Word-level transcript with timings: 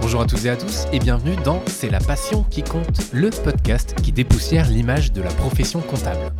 Bonjour 0.00 0.20
à 0.20 0.26
toutes 0.26 0.44
et 0.44 0.50
à 0.50 0.56
tous 0.56 0.86
et 0.92 0.98
bienvenue 0.98 1.36
dans 1.44 1.62
C'est 1.66 1.90
la 1.90 2.00
passion 2.00 2.44
qui 2.50 2.62
compte, 2.62 3.12
le 3.12 3.30
podcast 3.30 3.94
qui 4.02 4.12
dépoussière 4.12 4.68
l'image 4.68 5.12
de 5.12 5.22
la 5.22 5.30
profession 5.30 5.80
comptable. 5.80 6.32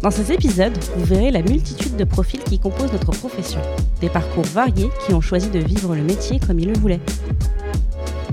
Dans 0.00 0.10
ces 0.10 0.32
épisodes, 0.32 0.76
vous 0.96 1.04
verrez 1.04 1.30
la 1.30 1.42
multitude 1.42 1.96
de 1.96 2.04
profils 2.04 2.42
qui 2.42 2.58
composent 2.58 2.92
notre 2.92 3.12
profession. 3.12 3.60
Des 4.00 4.08
parcours 4.08 4.44
variés 4.44 4.90
qui 5.06 5.14
ont 5.14 5.20
choisi 5.20 5.48
de 5.50 5.60
vivre 5.60 5.94
le 5.94 6.02
métier 6.02 6.40
comme 6.40 6.58
ils 6.58 6.68
le 6.68 6.78
voulaient. 6.78 7.00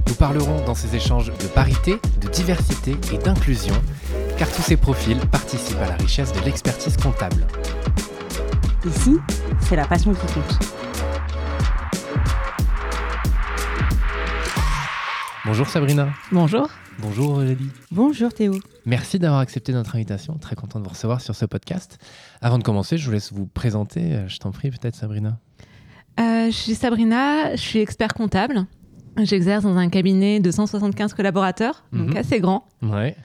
Nous 0.08 0.16
parlerons 0.16 0.66
dans 0.66 0.76
ces 0.76 0.96
échanges 0.96 1.28
de 1.28 1.48
parité, 1.48 1.98
diversité 2.40 2.96
et 3.14 3.18
d'inclusion, 3.18 3.74
car 4.38 4.50
tous 4.50 4.62
ces 4.62 4.78
profils 4.78 5.20
participent 5.30 5.82
à 5.82 5.90
la 5.90 5.96
richesse 5.96 6.32
de 6.32 6.40
l'expertise 6.46 6.96
comptable. 6.96 7.46
Ici, 8.86 9.18
c'est 9.60 9.76
la 9.76 9.86
passion 9.86 10.14
qui 10.14 10.26
compte. 10.34 10.60
Bonjour 15.44 15.68
Sabrina. 15.68 16.14
Bonjour. 16.32 16.70
Bonjour 17.00 17.32
Aurélie. 17.32 17.70
Bonjour 17.92 18.34
Théo. 18.34 18.54
Merci 18.86 19.20
d'avoir 19.20 19.42
accepté 19.42 19.74
notre 19.74 19.98
invitation. 19.98 20.36
Très 20.36 20.56
content 20.56 20.80
de 20.80 20.86
vous 20.86 20.92
recevoir 20.92 21.20
sur 21.20 21.36
ce 21.36 21.46
podcast. 21.46 21.98
Avant 22.40 22.58
de 22.58 22.64
commencer, 22.64 22.98
je 22.98 23.06
vous 23.06 23.12
laisse 23.12 23.34
vous 23.34 23.48
présenter. 23.48 24.28
Je 24.28 24.38
t'en 24.38 24.52
prie, 24.52 24.72
peut-être 24.72 24.96
Sabrina. 24.96 25.38
Euh, 26.22 26.46
je 26.46 26.56
suis 26.56 26.76
Sabrina, 26.76 27.56
je 27.56 27.62
suis 27.62 27.80
expert 27.80 28.14
comptable. 28.14 28.66
J'exerce 29.18 29.64
dans 29.64 29.76
un 29.78 29.90
cabinet 29.90 30.40
de 30.40 30.52
175 30.52 31.14
collaborateurs, 31.14 31.84
donc 31.92 32.12
Mhm. 32.12 32.18
assez 32.18 32.40
grand. 32.40 32.66
Ouais. 32.82 33.16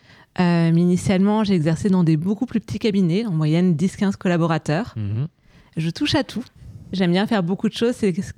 Euh, 0.41 0.73
mais 0.75 0.81
initialement, 0.81 1.45
j'ai 1.45 1.55
exercé 1.55 1.89
dans 1.89 2.03
des 2.03 2.17
beaucoup 2.17 2.47
plus 2.47 2.59
petits 2.61 2.79
cabinets, 2.81 3.25
en 3.27 3.31
moyenne 3.33 3.75
10-15 3.77 4.17
collaborateurs. 4.17 4.95
Mhm. 4.97 5.29
Je 5.77 5.91
touche 5.91 6.15
à 6.17 6.25
tout. 6.25 6.45
J'aime 6.93 7.13
bien 7.13 7.27
faire 7.27 7.43
beaucoup 7.43 7.69
de 7.69 7.75
choses, 7.75 7.95
c'est 7.95 8.13
ce 8.21 8.33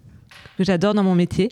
que 0.59 0.65
j'adore 0.65 0.93
dans 0.95 1.03
mon 1.03 1.15
métier. 1.15 1.51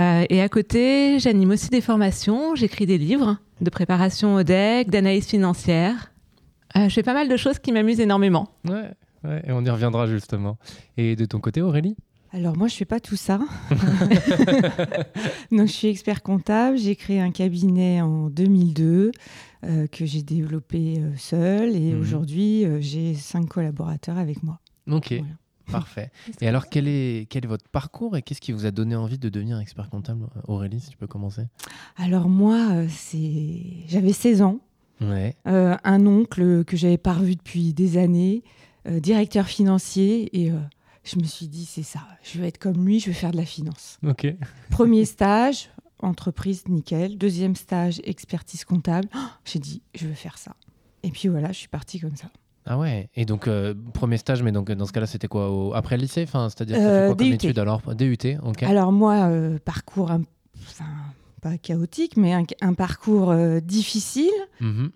Euh, 0.00 0.24
et 0.30 0.40
à 0.40 0.48
côté, 0.48 1.18
j'anime 1.18 1.50
aussi 1.50 1.68
des 1.70 1.80
formations, 1.80 2.54
j'écris 2.54 2.86
des 2.86 2.98
livres 2.98 3.38
de 3.60 3.70
préparation 3.70 4.36
au 4.36 4.42
DEC, 4.44 4.90
d'analyse 4.90 5.26
financière. 5.26 6.12
Euh, 6.76 6.88
je 6.88 6.94
fais 6.94 7.02
pas 7.02 7.14
mal 7.14 7.28
de 7.28 7.36
choses 7.36 7.58
qui 7.58 7.72
m'amusent 7.72 7.98
énormément. 7.98 8.48
Ouais, 8.68 8.90
ouais, 9.24 9.42
et 9.44 9.50
on 9.52 9.64
y 9.64 9.70
reviendra 9.70 10.06
justement. 10.06 10.56
Et 10.96 11.16
de 11.16 11.24
ton 11.24 11.40
côté, 11.40 11.62
Aurélie? 11.62 11.96
Alors 12.32 12.56
moi 12.56 12.68
je 12.68 12.74
fais 12.74 12.84
pas 12.84 13.00
tout 13.00 13.16
ça. 13.16 13.40
Donc 15.50 15.66
je 15.66 15.72
suis 15.72 15.88
expert 15.88 16.22
comptable, 16.22 16.76
j'ai 16.78 16.94
créé 16.96 17.20
un 17.20 17.30
cabinet 17.30 18.00
en 18.02 18.28
2002 18.28 19.12
euh, 19.64 19.86
que 19.86 20.04
j'ai 20.06 20.22
développé 20.22 20.96
euh, 20.98 21.10
seul 21.16 21.74
et 21.74 21.92
Mhm. 21.94 22.00
aujourd'hui 22.00 22.64
euh, 22.64 22.78
j'ai 22.80 23.14
cinq 23.14 23.46
collaborateurs 23.48 24.18
avec 24.18 24.42
moi. 24.42 24.60
Ok, 24.90 25.08
Voilà. 25.14 25.24
parfait. 25.70 26.10
Et 26.40 26.48
alors, 26.48 26.68
quel 26.68 26.86
est, 26.88 27.26
quel 27.28 27.44
est 27.44 27.48
votre 27.48 27.68
parcours 27.68 28.16
et 28.16 28.22
qu'est-ce 28.22 28.40
qui 28.40 28.52
vous 28.52 28.66
a 28.66 28.70
donné 28.70 28.94
envie 28.94 29.18
de 29.18 29.28
devenir 29.28 29.58
expert 29.58 29.88
comptable 29.90 30.26
Aurélie, 30.46 30.80
si 30.80 30.90
tu 30.90 30.96
peux 30.96 31.06
commencer? 31.06 31.42
Alors 31.96 32.28
moi 32.28 32.68
euh, 32.72 32.86
c'est 32.90 33.62
j'avais 33.86 34.12
16 34.12 34.42
ans, 34.42 34.60
Ouais. 35.00 35.34
euh, 35.46 35.76
un 35.84 36.06
oncle 36.06 36.64
que 36.64 36.76
j'avais 36.76 36.98
pas 36.98 37.12
revu 37.14 37.36
depuis 37.36 37.72
des 37.72 37.96
années, 37.98 38.42
euh, 38.86 39.00
directeur 39.00 39.46
financier 39.46 40.28
et 40.42 40.50
euh, 40.50 40.56
je 41.08 41.18
me 41.18 41.24
suis 41.24 41.48
dit 41.48 41.64
c'est 41.64 41.82
ça, 41.82 42.00
je 42.22 42.38
vais 42.40 42.48
être 42.48 42.58
comme 42.58 42.84
lui, 42.86 43.00
je 43.00 43.06
vais 43.06 43.12
faire 43.14 43.30
de 43.32 43.36
la 43.36 43.44
finance. 43.46 43.98
Ok. 44.06 44.26
Premier 44.70 45.04
stage, 45.04 45.68
entreprise, 46.00 46.64
nickel. 46.68 47.16
Deuxième 47.18 47.56
stage, 47.56 48.00
expertise 48.04 48.64
comptable. 48.64 49.08
Oh, 49.14 49.18
J'ai 49.44 49.58
dit, 49.58 49.82
je 49.94 50.06
veux 50.06 50.14
faire 50.14 50.38
ça. 50.38 50.54
Et 51.02 51.10
puis 51.10 51.28
voilà, 51.28 51.48
je 51.52 51.58
suis 51.58 51.68
partie 51.68 51.98
comme 52.00 52.16
ça. 52.16 52.28
Ah 52.66 52.76
ouais. 52.78 53.08
Et 53.16 53.24
donc, 53.24 53.48
euh, 53.48 53.72
premier 53.94 54.18
stage, 54.18 54.42
mais 54.42 54.52
donc 54.52 54.70
dans 54.70 54.84
ce 54.84 54.92
cas-là, 54.92 55.06
c'était 55.06 55.28
quoi 55.28 55.50
au- 55.50 55.72
Après 55.74 55.96
le 55.96 56.02
lycée? 56.02 56.22
Enfin, 56.24 56.48
C'est-à-dire, 56.50 56.76
fait 56.76 56.82
Euh, 56.84 57.06
quoi 57.08 57.16
comme 57.16 57.26
DUT. 57.28 57.34
étude 57.34 57.58
alors? 57.58 57.80
DUT, 57.94 58.36
ok. 58.42 58.62
Alors 58.64 58.92
moi, 58.92 59.14
euh, 59.30 59.58
parcours, 59.64 60.10
un- 60.10 60.22
enfin, 60.66 60.84
pas 61.40 61.56
chaotique, 61.56 62.16
mais 62.18 62.34
un, 62.34 62.42
un 62.60 62.74
parcours 62.74 63.30
euh, 63.30 63.60
difficile. 63.60 64.30
Mhm. 64.60 64.90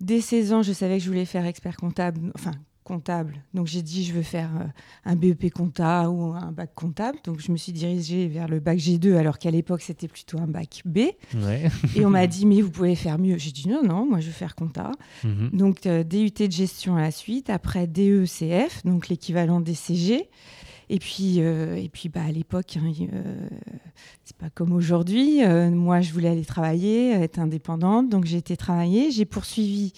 Dès 0.00 0.20
16 0.20 0.52
ans, 0.52 0.62
je 0.62 0.72
savais 0.72 0.98
que 0.98 1.04
je 1.04 1.08
voulais 1.08 1.24
faire 1.26 1.44
expert 1.44 1.76
comptable, 1.76 2.32
enfin 2.34 2.52
comptable. 2.88 3.34
Donc 3.54 3.66
j'ai 3.66 3.82
dit, 3.82 4.04
je 4.04 4.14
veux 4.14 4.22
faire 4.22 4.50
euh, 4.58 4.64
un 5.04 5.14
BEP 5.14 5.52
compta 5.52 6.10
ou 6.10 6.32
un 6.32 6.50
bac 6.52 6.70
comptable. 6.74 7.18
Donc 7.24 7.40
je 7.40 7.52
me 7.52 7.56
suis 7.56 7.72
dirigée 7.72 8.26
vers 8.26 8.48
le 8.48 8.60
bac 8.60 8.78
G2, 8.78 9.14
alors 9.16 9.38
qu'à 9.38 9.50
l'époque, 9.50 9.82
c'était 9.82 10.08
plutôt 10.08 10.38
un 10.38 10.46
bac 10.46 10.82
B. 10.84 10.98
Ouais. 11.36 11.68
Et 11.94 12.04
on 12.06 12.10
m'a 12.10 12.26
dit, 12.26 12.46
mais 12.46 12.62
vous 12.62 12.70
pouvez 12.70 12.94
faire 12.94 13.18
mieux. 13.18 13.36
J'ai 13.36 13.52
dit, 13.52 13.68
non, 13.68 13.82
non, 13.84 14.06
moi 14.06 14.20
je 14.20 14.26
veux 14.26 14.32
faire 14.32 14.54
compta. 14.54 14.90
Mhm. 15.22 15.50
Donc 15.52 15.86
euh, 15.86 16.02
DUT 16.02 16.30
de 16.30 16.50
gestion 16.50 16.96
à 16.96 17.02
la 17.02 17.10
suite, 17.10 17.50
après 17.50 17.86
DECF, 17.86 18.84
donc 18.84 19.08
l'équivalent 19.08 19.60
des 19.60 19.74
CG. 19.74 20.28
Et 20.90 20.98
puis, 20.98 21.36
euh, 21.38 21.76
et 21.76 21.88
puis 21.88 22.08
bah, 22.08 22.22
à 22.26 22.32
l'époque, 22.32 22.78
hein, 22.78 22.92
euh, 23.12 23.48
c'est 24.24 24.36
pas 24.36 24.48
comme 24.48 24.72
aujourd'hui. 24.72 25.44
Euh, 25.44 25.70
moi, 25.70 26.00
je 26.00 26.12
voulais 26.12 26.30
aller 26.30 26.44
travailler, 26.44 27.12
être 27.12 27.38
indépendante. 27.38 28.08
Donc 28.08 28.24
j'ai 28.24 28.38
été 28.38 28.56
travailler. 28.56 29.10
J'ai 29.10 29.26
poursuivi 29.26 29.92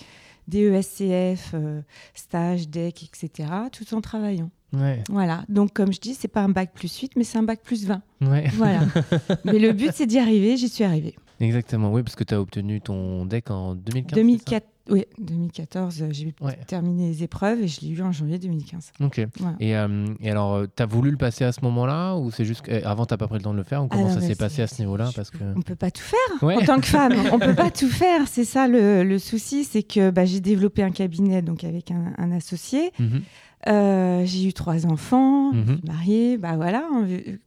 DESCF, 0.50 1.52
euh, 1.54 1.80
stage, 2.14 2.68
DEC, 2.68 3.04
etc., 3.04 3.48
tout 3.72 3.94
en 3.94 4.00
travaillant. 4.00 4.50
Ouais. 4.72 5.02
Voilà. 5.08 5.44
Donc, 5.48 5.72
comme 5.72 5.92
je 5.92 6.00
dis, 6.00 6.14
c'est 6.14 6.28
pas 6.28 6.42
un 6.42 6.48
bac 6.48 6.70
plus 6.74 6.96
8, 6.98 7.12
mais 7.16 7.24
c'est 7.24 7.38
un 7.38 7.42
bac 7.42 7.60
plus 7.62 7.86
20. 7.86 8.02
Ouais. 8.22 8.48
Voilà. 8.54 8.80
mais 9.44 9.58
le 9.58 9.72
but, 9.72 9.90
c'est 9.94 10.06
d'y 10.06 10.18
arriver. 10.18 10.56
J'y 10.56 10.68
suis 10.68 10.84
arrivée. 10.84 11.14
Exactement, 11.40 11.90
oui, 11.90 12.02
parce 12.02 12.16
que 12.16 12.24
tu 12.24 12.34
as 12.34 12.40
obtenu 12.40 12.82
ton 12.82 13.24
deck 13.24 13.50
en 13.50 13.74
2015. 13.74 14.10
c'est 14.10 14.14
2004, 14.16 14.66
oui, 14.90 15.04
2014, 15.18 16.02
euh, 16.02 16.08
j'ai 16.10 16.34
Ouais. 16.40 16.58
terminé 16.66 17.08
les 17.08 17.22
épreuves 17.22 17.60
et 17.62 17.68
je 17.68 17.80
l'ai 17.80 17.88
eu 17.90 18.02
en 18.02 18.12
janvier 18.12 18.38
2015. 18.38 18.90
ça 18.98 19.04
Ok. 19.04 19.20
Voilà. 19.38 19.56
Et, 19.60 19.76
euh, 19.76 20.06
et 20.20 20.30
alors, 20.30 20.62
tu 20.76 20.82
as 20.82 20.86
voulu 20.86 21.10
le 21.10 21.16
passer 21.16 21.44
à 21.44 21.52
ce 21.52 21.60
moment-là 21.64 22.16
ou 22.16 22.30
c'est 22.30 22.44
juste 22.44 22.62
que- 22.62 22.84
avant, 22.84 23.06
tu 23.06 23.16
pas 23.16 23.26
pris 23.28 23.38
le 23.38 23.42
temps 23.42 23.52
de 23.52 23.56
le 23.58 23.62
faire 23.64 23.84
ou 23.84 23.88
comment 23.88 24.06
Alors, 24.08 24.20
ça 24.20 24.26
s'est 24.26 24.34
passé 24.36 24.62
à 24.62 24.66
ce 24.66 24.80
niveau-là 24.82 25.10
parce 25.14 25.30
que... 25.30 25.38
On 25.56 25.62
peut 25.62 25.74
pas 25.76 25.90
tout 25.90 26.02
faire 26.02 26.42
Ouais. 26.42 26.56
en 26.56 26.60
tant 26.64 26.80
que 26.80 26.86
femme. 26.86 27.12
On 27.32 27.38
peut 27.38 27.54
pas 27.54 27.70
tout 27.70 27.88
faire. 27.88 28.26
C'est 28.28 28.44
ça 28.44 28.66
le, 28.68 29.04
le 29.04 29.18
souci, 29.18 29.64
c'est 29.64 29.82
que 29.82 30.10
bah, 30.10 30.24
j'ai 30.24 30.40
développé 30.40 30.82
un 30.82 30.90
cabinet 30.90 31.42
donc 31.42 31.64
avec 31.64 31.90
un, 31.90 32.12
un 32.18 32.32
associé. 32.32 32.92
Mhm. 32.98 33.22
Euh, 33.68 34.22
j'ai 34.24 34.46
eu 34.48 34.54
trois 34.54 34.86
enfants, 34.86 35.52
je 35.52 35.72
suis 35.74 35.82
mariée. 35.86 36.38
Bah 36.38 36.56
voilà, 36.56 36.82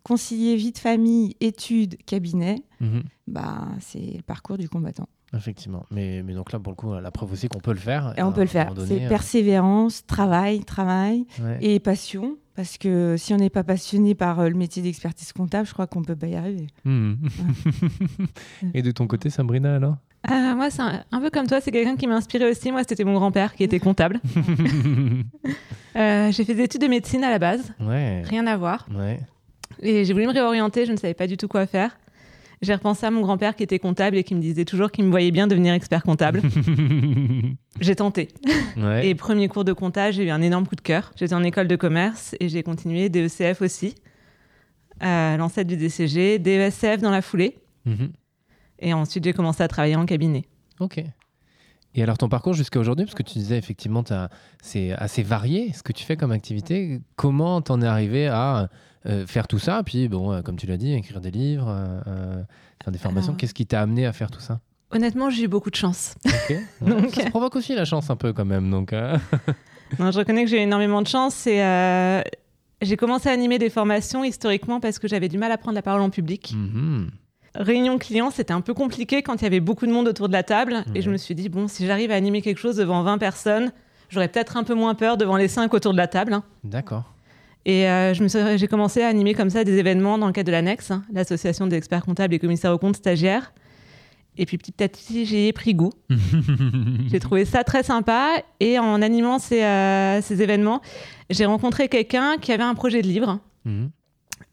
concilier 0.03 0.55
vie 0.55 0.71
de 0.71 0.77
famille, 0.77 1.35
études, 1.41 1.97
cabinet. 2.05 2.61
Mhm. 2.81 3.01
Bah 3.27 3.67
c'est 3.79 4.13
le 4.17 4.21
parcours 4.21 4.57
du 4.59 4.69
combattant. 4.69 5.07
Effectivement. 5.35 5.85
Mais, 5.91 6.21
mais 6.23 6.33
donc 6.33 6.51
là, 6.51 6.59
pour 6.59 6.71
le 6.71 6.75
coup, 6.75 6.93
la 6.93 7.11
preuve 7.11 7.31
aussi 7.33 7.47
qu'on 7.47 7.59
peut 7.59 7.71
le 7.73 7.79
faire. 7.79 8.13
Et 8.17 8.21
on 8.23 8.29
à 8.29 8.31
peut 8.31 8.41
le 8.41 8.47
faire. 8.47 8.71
C'est 8.87 9.05
euh, 9.05 9.09
persévérance, 9.09 10.05
travail, 10.05 10.63
travail 10.63 11.25
ouais. 11.41 11.57
et 11.61 11.79
passion. 11.79 12.37
Parce 12.55 12.77
que 12.77 13.15
si 13.17 13.33
on 13.33 13.37
n'est 13.37 13.49
pas 13.49 13.63
passionné 13.63 14.13
par 14.13 14.39
euh, 14.39 14.47
le 14.49 14.53
métier 14.55 14.83
d'expertise 14.83 15.33
comptable, 15.33 15.67
je 15.67 15.73
crois 15.73 15.87
qu'on 15.87 16.03
peut 16.03 16.15
pas 16.15 16.27
y 16.27 16.35
arriver. 16.35 16.67
Mhm. 16.85 17.17
et 18.75 18.83
de 18.83 18.91
ton 18.91 19.07
côté, 19.07 19.29
Sabrina, 19.31 19.75
alors? 19.75 19.97
Euh, 20.31 20.55
moi, 20.55 20.69
c'est 20.69 20.81
un, 20.83 21.03
un 21.11 21.19
peu 21.19 21.29
comme 21.31 21.47
toi, 21.47 21.59
c'est 21.61 21.71
quelqu'un 21.71 21.95
qui 21.97 22.05
m'a 22.07 22.15
inspiré 22.15 22.49
aussi. 22.49 22.71
Moi, 22.71 22.83
c'était 22.87 23.03
mon 23.03 23.15
grand-père 23.15 23.55
qui 23.55 23.63
était 23.63 23.79
comptable. 23.79 24.19
Euh, 25.95 26.31
j'ai 26.31 26.43
fait 26.43 26.55
des 26.55 26.63
études 26.63 26.81
de 26.81 26.87
médecine 26.87 27.23
à 27.23 27.29
la 27.29 27.37
base, 27.37 27.71
Ouais. 27.79 28.23
rien 28.23 28.47
à 28.47 28.57
voir. 28.57 28.87
Ouais. 28.95 29.19
Et 29.79 30.05
j'ai 30.05 30.13
voulu 30.13 30.25
me 30.25 30.31
réorienter, 30.33 30.87
je 30.87 30.91
ne 30.91 30.97
savais 30.97 31.13
pas 31.13 31.27
du 31.27 31.37
tout 31.37 31.47
quoi 31.47 31.67
faire. 31.67 31.95
J'ai 32.63 32.73
repensé 32.73 33.05
à 33.05 33.11
mon 33.11 33.21
grand-père 33.21 33.55
qui 33.57 33.63
était 33.63 33.77
comptable 33.77 34.15
et 34.15 34.23
qui 34.23 34.35
me 34.35 34.39
disait 34.39 34.63
toujours 34.63 34.89
qu'il 34.89 35.03
me 35.03 35.11
voyait 35.11 35.31
bien 35.31 35.47
devenir 35.47 35.73
expert 35.73 36.01
comptable. 36.01 36.41
j'ai 37.81 37.95
tenté. 37.95 38.29
ouais. 38.77 39.07
Et 39.07 39.15
premier 39.15 39.49
cours 39.49 39.65
de 39.65 39.73
comptage, 39.73 40.15
j'ai 40.15 40.23
eu 40.23 40.29
un 40.29 40.41
énorme 40.41 40.65
coup 40.65 40.77
de 40.77 40.81
cœur. 40.81 41.11
J'étais 41.17 41.33
en 41.33 41.43
école 41.43 41.67
de 41.67 41.75
commerce 41.75 42.35
et 42.39 42.47
j'ai 42.47 42.63
continué 42.63 43.09
DECF 43.09 43.61
aussi, 43.61 43.95
euh, 45.03 45.35
l'ancêtre 45.35 45.67
du 45.67 45.75
DCG, 45.75 46.39
DESCF 46.39 47.01
dans 47.01 47.11
la 47.11 47.21
foulée. 47.21 47.57
Mhm. 47.85 48.13
Et 48.79 48.93
ensuite, 48.93 49.25
j'ai 49.25 49.33
commencé 49.33 49.61
à 49.61 49.67
travailler 49.67 49.97
en 49.97 50.05
cabinet. 50.05 50.45
Ok. 50.79 51.03
Et 51.95 52.01
alors 52.01 52.17
ton 52.17 52.29
parcours 52.29 52.53
jusqu'à 52.53 52.79
aujourd'hui, 52.79 53.05
parce 53.05 53.15
que 53.15 53.23
tu 53.23 53.37
disais 53.37 53.57
effectivement 53.57 54.03
c'est 54.61 54.93
assez 54.93 55.21
varié 55.21 55.73
ce 55.73 55.83
que 55.83 55.91
tu 55.91 56.03
fais 56.03 56.17
comme 56.17 56.31
activité, 56.31 57.01
comment 57.15 57.61
t'en 57.61 57.81
es 57.81 57.85
arrivé 57.85 58.27
à 58.27 58.69
euh, 59.05 59.25
faire 59.27 59.47
tout 59.47 59.59
ça 59.59 59.81
Puis 59.83 60.07
bon, 60.07 60.31
euh, 60.31 60.41
comme 60.41 60.55
tu 60.55 60.65
l'as 60.67 60.77
dit, 60.77 60.93
écrire 60.93 61.21
des 61.21 61.31
livres, 61.31 61.67
euh, 61.69 62.41
faire 62.83 62.91
des 62.91 62.99
formations, 62.99 63.29
Alors- 63.29 63.37
qu'est-ce 63.37 63.53
qui 63.53 63.65
t'a 63.65 63.81
amené 63.81 64.05
à 64.05 64.13
faire 64.13 64.31
tout 64.31 64.39
ça? 64.39 64.59
Honnêtement, 64.91 65.29
j'ai 65.29 65.43
eu 65.43 65.47
beaucoup 65.47 65.71
de 65.71 65.75
chance. 65.75 66.15
Donc- 66.81 67.09
Ça 67.15 67.29
provoque 67.29 67.55
aussi 67.55 67.73
la 67.75 67.85
chance 67.85 68.09
un 68.09 68.15
peu 68.15 68.31
quand 68.33 68.45
même. 68.45 68.69
Donc, 68.69 68.93
Non, 69.99 70.11
je 70.11 70.17
reconnais 70.19 70.43
que 70.43 70.49
j'ai 70.49 70.57
eu 70.57 70.61
énormément 70.61 71.01
de 71.01 71.07
chance 71.07 71.45
et 71.47 71.61
j'ai 72.81 72.97
commencé 72.97 73.29
à 73.29 73.31
animer 73.31 73.59
des 73.59 73.69
formations 73.69 74.23
historiquement 74.23 74.79
parce 74.79 74.99
que 74.99 75.07
j'avais 75.07 75.29
du 75.29 75.37
mal 75.37 75.51
à 75.51 75.57
prendre 75.57 75.75
la 75.75 75.81
parole 75.81 76.01
en 76.01 76.09
public. 76.09 76.53
mhm. 76.55 77.09
Réunion 77.55 77.99
client, 77.99 78.31
c'était 78.31 78.51
un 78.53 78.61
peu 78.61 78.73
compliqué 78.73 79.21
quand 79.21 79.35
il 79.35 79.43
y 79.43 79.45
avait 79.45 79.59
beaucoup 79.59 79.85
de 79.85 79.91
monde 79.91 80.07
autour 80.07 80.27
de 80.27 80.33
la 80.33 80.41
table. 80.41 80.83
Et 80.95 81.03
je 81.03 81.11
me 81.11 81.17
suis 81.17 81.35
dit, 81.35 81.49
bon, 81.49 81.67
si 81.67 81.85
j'arrive 81.85 82.09
à 82.09 82.15
animer 82.15 82.41
quelque 82.41 82.57
chose 82.57 82.77
devant 82.77 83.03
20 83.03 83.19
personnes, 83.19 83.71
j'aurais 84.09 84.27
peut-être 84.27 84.57
un 84.57 84.63
peu 84.63 84.73
moins 84.73 84.95
peur 84.95 85.17
devant 85.17 85.37
les 85.37 85.47
5 85.47 85.71
autour 85.75 85.91
de 85.91 85.97
la 85.97 86.07
table. 86.07 86.33
hein. 86.33 86.43
D'accord. 86.63 87.12
Et 87.65 87.87
euh, 87.87 88.13
j'ai 88.13 88.67
commencé 88.67 89.01
à 89.01 89.07
animer 89.07 89.33
comme 89.33 89.49
ça 89.49 89.63
des 89.63 89.77
événements 89.77 90.17
dans 90.17 90.27
le 90.27 90.33
cadre 90.33 90.47
de 90.47 90.51
l'annexe, 90.51 90.91
hein, 90.91 91.03
l'association 91.13 91.67
des 91.67 91.77
experts 91.77 92.03
comptables 92.03 92.33
et 92.33 92.39
commissaires 92.39 92.73
aux 92.73 92.77
comptes 92.77 92.97
stagiaires. 92.97 93.53
Et 94.37 94.45
puis 94.45 94.57
petit 94.57 94.83
à 94.83 94.89
petit, 94.89 95.25
j'ai 95.25 95.53
pris 95.53 95.73
goût. 95.75 95.91
j'ai 97.11 97.19
trouvé 97.19 97.45
ça 97.45 97.63
très 97.63 97.83
sympa. 97.83 98.31
Et 98.59 98.79
en 98.79 99.01
animant 99.01 99.39
ces, 99.39 99.63
euh, 99.63 100.21
ces 100.21 100.41
événements, 100.41 100.81
j'ai 101.29 101.45
rencontré 101.45 101.87
quelqu'un 101.87 102.37
qui 102.37 102.51
avait 102.51 102.63
un 102.63 102.73
projet 102.73 103.01
de 103.01 103.07
livre. 103.07 103.39
Mhm. 103.65 103.91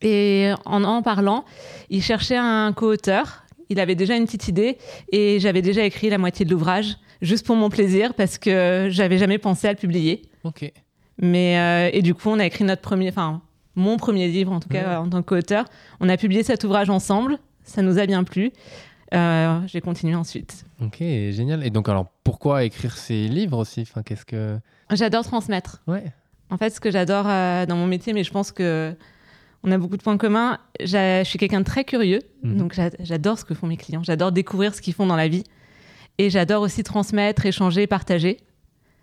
Et 0.03 0.53
en 0.65 0.85
en 0.85 1.03
parlant, 1.03 1.45
il 1.89 2.03
cherchait 2.03 2.37
un 2.37 2.73
co-auteur. 2.73 3.45
Il 3.71 3.81
avait 3.81 3.95
déjà 3.95 4.17
une 4.17 4.25
petite 4.25 4.49
idée 4.49 4.79
et 5.13 5.39
j'avais 5.41 5.63
déjà 5.63 5.85
écrit 5.85 6.11
la 6.11 6.19
moitié 6.19 6.45
de 6.45 6.51
l'ouvrage 6.51 6.97
juste 7.23 7.47
pour 7.47 7.57
mon 7.57 7.71
plaisir 7.71 8.15
parce 8.15 8.39
que 8.39 8.89
j'avais 8.91 9.19
jamais 9.19 9.39
pensé 9.39 9.69
à 9.69 9.73
le 9.73 9.79
publier. 9.79 10.23
Ok. 10.45 10.73
Mais 11.21 11.59
euh, 11.59 11.91
et 11.93 12.03
du 12.03 12.15
coup, 12.15 12.29
on 12.29 12.39
a 12.39 12.47
écrit 12.47 12.65
notre 12.65 12.83
premier, 12.83 13.09
enfin 13.09 13.43
mon 13.77 13.97
premier 13.97 14.29
livre 14.29 14.53
en 14.53 14.61
tout 14.61 14.69
cas 14.69 15.01
en 15.01 15.09
tant 15.09 15.23
qu'auteur. 15.23 15.67
On 16.01 16.09
a 16.09 16.17
publié 16.17 16.43
cet 16.43 16.65
ouvrage 16.65 16.91
ensemble. 16.91 17.39
Ça 17.63 17.83
nous 17.83 17.99
a 17.99 18.07
bien 18.07 18.25
plu. 18.25 18.53
Euh, 19.13 19.61
j'ai 19.67 19.81
continué 19.81 20.15
ensuite. 20.15 20.65
Ok, 20.81 20.99
génial. 20.99 21.65
Et 21.65 21.71
donc 21.71 21.89
alors, 21.89 22.07
pourquoi 22.25 22.65
écrire 22.65 22.97
ces 22.97 23.29
livres 23.29 23.59
aussi? 23.59 23.83
Enfin, 23.83 24.03
qu'est-ce 24.03 24.25
que 24.25 24.59
J'adore 24.93 25.25
transmettre. 25.25 25.83
Ouais. 25.87 26.05
En 26.51 26.57
fait, 26.57 26.71
ce 26.71 26.81
que 26.81 26.91
j'adore 26.91 27.27
euh, 27.29 27.67
dans 27.67 27.77
mon 27.77 27.87
métier, 27.87 28.13
mais 28.13 28.25
je 28.25 28.31
pense 28.31 28.51
que 28.51 28.95
on 29.63 29.71
a 29.73 29.79
beaucoup 29.79 29.97
de 29.97 30.03
points 30.03 30.17
communs. 30.17 30.59
Je 30.81 31.23
suis 31.25 31.39
quelqu'un 31.39 31.61
de 31.61 31.65
très 31.65 31.85
curieux, 31.85 32.21
mhm. 32.43 32.57
donc 32.57 32.75
j'adore 33.01 33.39
ce 33.39 33.45
que 33.45 33.55
font 33.55 33.67
mes 33.67 33.77
clients. 33.77 34.03
J'adore 34.03 34.33
découvrir 34.33 34.75
ce 34.75 34.81
qu'ils 34.81 34.95
font 34.95 35.07
dans 35.07 35.17
la 35.17 35.29
vie. 35.29 35.45
Et 36.19 36.31
j'adore 36.31 36.63
aussi 36.63 36.83
transmettre, 36.83 37.47
échanger, 37.47 37.87
partager. 37.87 38.39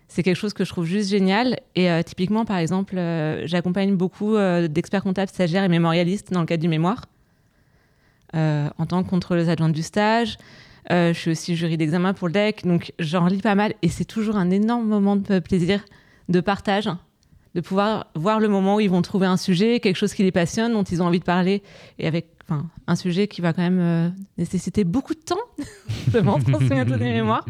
C'est 0.08 0.24
quelque 0.24 0.38
chose 0.38 0.54
que 0.54 0.64
je 0.64 0.70
trouve 0.70 0.86
juste 0.86 1.10
génial. 1.10 1.60
Et 1.76 1.92
euh, 1.92 2.02
typiquement, 2.02 2.46
par 2.46 2.58
exemple, 2.58 2.98
euh, 2.98 3.46
j'accompagne 3.46 3.96
beaucoup 3.96 4.36
euh, 4.36 4.68
d'experts 4.68 5.04
comptables, 5.04 5.30
stagiaires 5.30 5.64
et 5.64 5.70
mémorialistes 5.70 6.32
dans 6.32 6.40
le 6.40 6.46
cadre 6.46 6.62
du 6.62 6.70
mémoire, 6.70 7.06
en 8.34 8.86
tant 8.88 9.04
que 9.04 9.10
contrôleuse 9.10 9.50
adjointe 9.50 9.74
du 9.74 9.84
stage. 9.84 10.38
je 10.90 11.14
suis 11.14 11.32
aussi 11.32 11.56
jury 11.56 11.76
d'examen 11.76 12.14
pour 12.14 12.28
le 12.28 12.34
DEC, 12.34 12.66
donc 12.66 12.94
j'en 13.00 13.26
lis 13.28 13.42
pas 13.42 13.56
mal. 13.56 13.74
Et 13.82 13.90
c'est 13.90 14.06
toujours 14.06 14.38
un 14.38 14.52
énorme 14.52 14.88
moment 14.88 15.16
de 15.16 15.40
plaisir, 15.40 15.84
de 16.30 16.40
partage 16.40 16.90
de 17.56 17.62
pouvoir 17.62 18.06
voir 18.14 18.40
le 18.40 18.50
moment 18.50 18.76
où 18.76 18.80
ils 18.80 18.90
vont 18.90 19.02
trouver 19.02 19.26
un 19.26 19.38
sujet, 19.38 19.80
quelque 19.80 19.96
chose 19.96 20.14
qui 20.14 20.22
les 20.22 20.32
passionne, 20.32 20.74
dont 20.74 20.84
ils 20.84 21.02
ont 21.02 21.06
envie 21.06 21.20
de 21.20 21.24
parler, 21.24 21.64
et 21.98 22.06
avec 22.06 22.28
un 22.86 22.96
sujet 22.96 23.28
qui 23.28 23.42
va 23.42 23.52
quand 23.52 23.64
même 23.64 24.14
nécessiter 24.38 24.84
beaucoup 24.84 25.16
de 25.16 25.22
temps, 25.22 25.36
je 26.14 26.20
m'en 26.20 26.40
souviens 26.40 26.86
des 26.86 26.98
mémoires. 26.98 27.46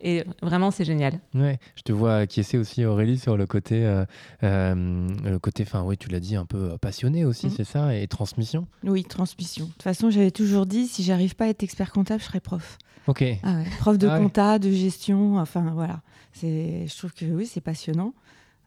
Et 0.00 0.24
vraiment, 0.42 0.70
c'est 0.70 0.84
génial. 0.84 1.20
Ouais, 1.34 1.58
je 1.74 1.82
te 1.82 1.92
vois 1.92 2.16
acquiescer 2.16 2.58
aussi, 2.58 2.84
Aurélie, 2.84 3.18
sur 3.18 3.36
le 3.36 3.46
côté, 3.46 3.84
euh, 3.84 4.04
euh, 4.42 5.08
le 5.24 5.38
côté, 5.38 5.62
enfin, 5.62 5.82
oui, 5.82 5.96
tu 5.96 6.08
l'as 6.08 6.20
dit, 6.20 6.36
un 6.36 6.44
peu 6.44 6.76
passionné 6.78 7.24
aussi, 7.24 7.46
mhm. 7.46 7.52
c'est 7.56 7.64
ça, 7.64 7.94
et 7.96 8.06
transmission. 8.06 8.66
Oui, 8.84 9.04
transmission. 9.04 9.66
De 9.66 9.70
toute 9.70 9.82
façon, 9.82 10.10
j'avais 10.10 10.30
toujours 10.30 10.66
dit, 10.66 10.86
si 10.86 11.02
j'arrive 11.02 11.34
pas 11.34 11.46
à 11.46 11.48
être 11.48 11.62
expert 11.62 11.92
comptable, 11.92 12.20
je 12.20 12.26
serai 12.26 12.40
prof. 12.40 12.78
Ok. 13.06 13.24
Ah 13.42 13.62
prof 13.78 13.98
de 13.98 14.08
ah 14.08 14.18
compta, 14.18 14.58
de 14.58 14.70
gestion, 14.70 15.38
enfin 15.38 15.70
voilà. 15.74 16.02
C'est, 16.32 16.86
je 16.86 16.96
trouve 16.98 17.12
que 17.12 17.24
oui, 17.24 17.46
c'est 17.46 17.60
passionnant. 17.60 18.14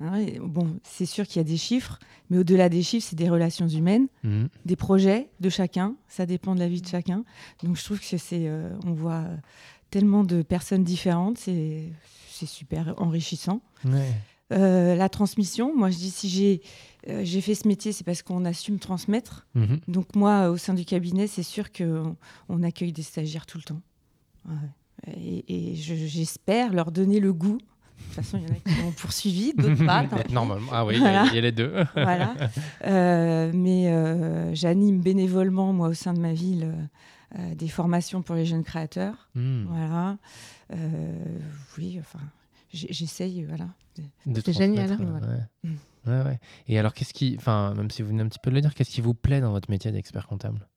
Hein, 0.02 0.24
bon, 0.42 0.80
c'est 0.84 1.06
sûr 1.06 1.28
qu'il 1.28 1.38
y 1.38 1.40
a 1.42 1.44
des 1.44 1.58
chiffres, 1.58 2.00
mais 2.30 2.38
au-delà 2.38 2.70
des 2.70 2.82
chiffres, 2.84 3.06
c'est 3.10 3.18
des 3.18 3.30
relations 3.30 3.68
humaines, 3.68 4.08
mhm. 4.24 4.48
des 4.66 4.78
projets 4.78 5.30
de 5.42 5.50
chacun. 5.50 5.96
Ça 6.08 6.26
dépend 6.26 6.56
de 6.56 6.60
la 6.60 6.70
vie 6.70 6.82
de 6.82 6.88
chacun. 6.88 7.26
Donc 7.64 7.76
je 7.76 7.84
trouve 7.84 8.00
que 8.00 8.18
c'est, 8.18 8.48
euh, 8.48 8.70
on 8.86 8.94
voit 8.94 9.26
tellement 9.90 10.24
de 10.24 10.42
personnes 10.42 10.84
différentes, 10.84 11.38
c'est, 11.38 11.92
super 12.46 12.94
enrichissant. 12.98 13.62
Euh, 14.52 14.96
la 14.96 15.10
transmission, 15.10 15.76
moi 15.76 15.90
je 15.92 15.98
dis 15.98 16.10
si 16.10 16.30
j'ai 16.30 16.62
euh, 17.08 17.22
j'ai 17.24 17.42
fait 17.42 17.54
ce 17.54 17.68
métier, 17.68 17.92
c'est 17.92 18.04
parce 18.04 18.22
qu'on 18.24 18.46
assume 18.46 18.80
transmettre. 18.80 19.46
Mhm. 19.56 19.80
Donc 19.88 20.16
moi, 20.16 20.50
au 20.50 20.58
sein 20.58 20.74
du 20.74 20.86
cabinet, 20.86 21.28
c'est 21.28 21.44
sûr 21.44 21.72
qu'on 21.72 22.16
on 22.50 22.64
accueille 22.64 22.92
des 22.92 23.04
stagiaires 23.04 23.46
tout 23.46 23.58
le 23.58 23.64
temps. 23.64 23.82
Et, 25.16 25.72
et 25.72 25.76
j'espère 25.76 26.74
leur 26.74 26.92
donner 26.92 27.20
le 27.20 27.32
goût 27.32 27.60
de 28.00 28.04
toute 28.06 28.14
façon, 28.16 28.38
il 28.38 28.44
y 28.44 28.52
en 28.52 28.56
a 28.56 28.60
qui 28.60 28.88
ont 28.88 28.92
poursuivi, 28.92 29.54
d'autres 29.54 29.86
pas. 29.86 30.06
Normalement, 30.32 30.72
ah 30.72 30.86
oui, 30.86 30.96
il 30.96 31.02
y, 31.02 31.06
a 31.38 31.42
les 31.42 31.52
deux. 31.52 31.74
voilà. 31.94 32.34
Euh, 32.86 33.52
mais 33.54 34.56
j'anime 34.56 35.02
bénévolement, 35.02 35.74
moi, 35.74 35.90
au 35.90 35.94
sein 35.94 36.14
de 36.14 36.20
ma 36.20 36.34
ville, 36.34 36.74
euh, 37.38 37.56
des 37.56 37.68
formations 37.68 38.22
pour 38.22 38.36
les 38.36 38.46
jeunes 38.46 38.64
créateurs. 38.64 39.30
Hmm. 39.36 39.66
Voilà. 39.68 40.18
oui, 41.78 41.98
enfin, 42.00 42.20
j'essaye, 42.72 43.44
voilà. 43.44 43.68
C'est 44.34 44.54
génial. 44.54 44.98
Hmm. 44.98 45.16
Ouais. 45.66 46.24
Ouais, 46.24 46.40
Et 46.68 46.80
alors, 46.80 46.94
qu'est-ce 46.94 47.14
qui, 47.14 47.36
enfin, 47.38 47.74
même 47.76 47.92
si 47.92 48.02
vous 48.02 48.10
venez 48.10 48.24
un 48.24 48.28
petit 48.28 48.40
peu 48.42 48.50
de 48.50 48.56
le 48.56 48.62
dire, 48.62 48.74
qu'est-ce 48.74 48.90
qui 48.90 49.02
vous 49.02 49.14
plaît 49.14 49.42
dans 49.42 49.52
votre 49.52 49.70
métier 49.70 49.92
d'expert 49.92 50.28
comptable? 50.28 50.68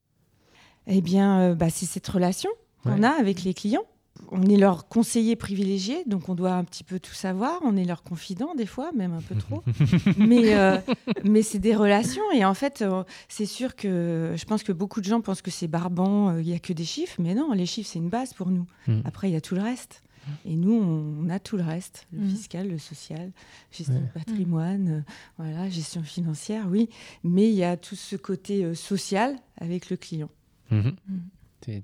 Eh 0.88 1.00
bien, 1.00 1.54
bah, 1.54 1.70
c'est 1.70 1.86
cette 1.86 2.08
relation 2.08 2.50
qu'on 2.82 3.04
a 3.04 3.10
avec 3.10 3.44
les 3.44 3.54
clients 3.54 3.86
on 4.30 4.42
est 4.42 4.56
leur 4.56 4.88
conseiller 4.88 5.36
privilégié, 5.36 6.04
donc 6.06 6.28
on 6.28 6.34
doit 6.34 6.52
un 6.52 6.64
petit 6.64 6.84
peu 6.84 6.98
tout 6.98 7.14
savoir. 7.14 7.58
On 7.62 7.76
est 7.76 7.84
leur 7.84 8.02
confident 8.02 8.54
des 8.54 8.66
fois, 8.66 8.90
même 8.92 9.12
un 9.12 9.20
peu 9.20 9.34
trop. 9.34 9.62
mais 10.16 10.54
euh, 10.54 10.78
mais 11.24 11.42
c'est 11.42 11.58
des 11.58 11.74
relations 11.74 12.30
et 12.32 12.44
en 12.44 12.54
fait, 12.54 12.82
euh, 12.82 13.04
c'est 13.28 13.46
sûr 13.46 13.76
que 13.76 14.34
je 14.36 14.44
pense 14.44 14.62
que 14.62 14.72
beaucoup 14.72 15.00
de 15.00 15.06
gens 15.06 15.20
pensent 15.20 15.42
que 15.42 15.50
c'est 15.50 15.68
barbant, 15.68 16.30
euh, 16.30 16.40
il 16.40 16.46
n'y 16.46 16.54
a 16.54 16.58
que 16.58 16.72
des 16.72 16.84
chiffres, 16.84 17.16
mais 17.18 17.34
non, 17.34 17.52
les 17.52 17.66
chiffres 17.66 17.90
c'est 17.92 17.98
une 17.98 18.08
base 18.08 18.32
pour 18.32 18.48
nous. 18.48 18.66
Mm. 18.86 19.00
Après, 19.04 19.28
il 19.28 19.32
y 19.32 19.36
a 19.36 19.40
tout 19.40 19.54
le 19.54 19.62
reste. 19.62 20.02
Et 20.44 20.54
nous, 20.54 20.72
on, 20.72 21.28
a 21.30 21.40
tout 21.40 21.56
le 21.56 21.64
reste, 21.64 22.06
le 22.12 22.20
mm. 22.20 22.28
fiscal, 22.28 22.68
le 22.68 22.78
social, 22.78 23.32
gestion 23.72 24.00
de 24.00 24.06
patrimoine, 24.20 25.04
voilà, 25.36 25.68
gestion 25.68 26.04
financière, 26.04 26.66
oui. 26.70 26.88
Mais 27.24 27.48
il 27.48 27.56
y 27.56 27.64
a 27.64 27.76
tout 27.76 27.96
ce 27.96 28.14
côté 28.14 28.72
social 28.76 29.34
avec 29.58 29.90
le 29.90 29.96
client. 29.96 30.30
Mm-hmm. 30.70 30.94
Mm. 31.08 31.18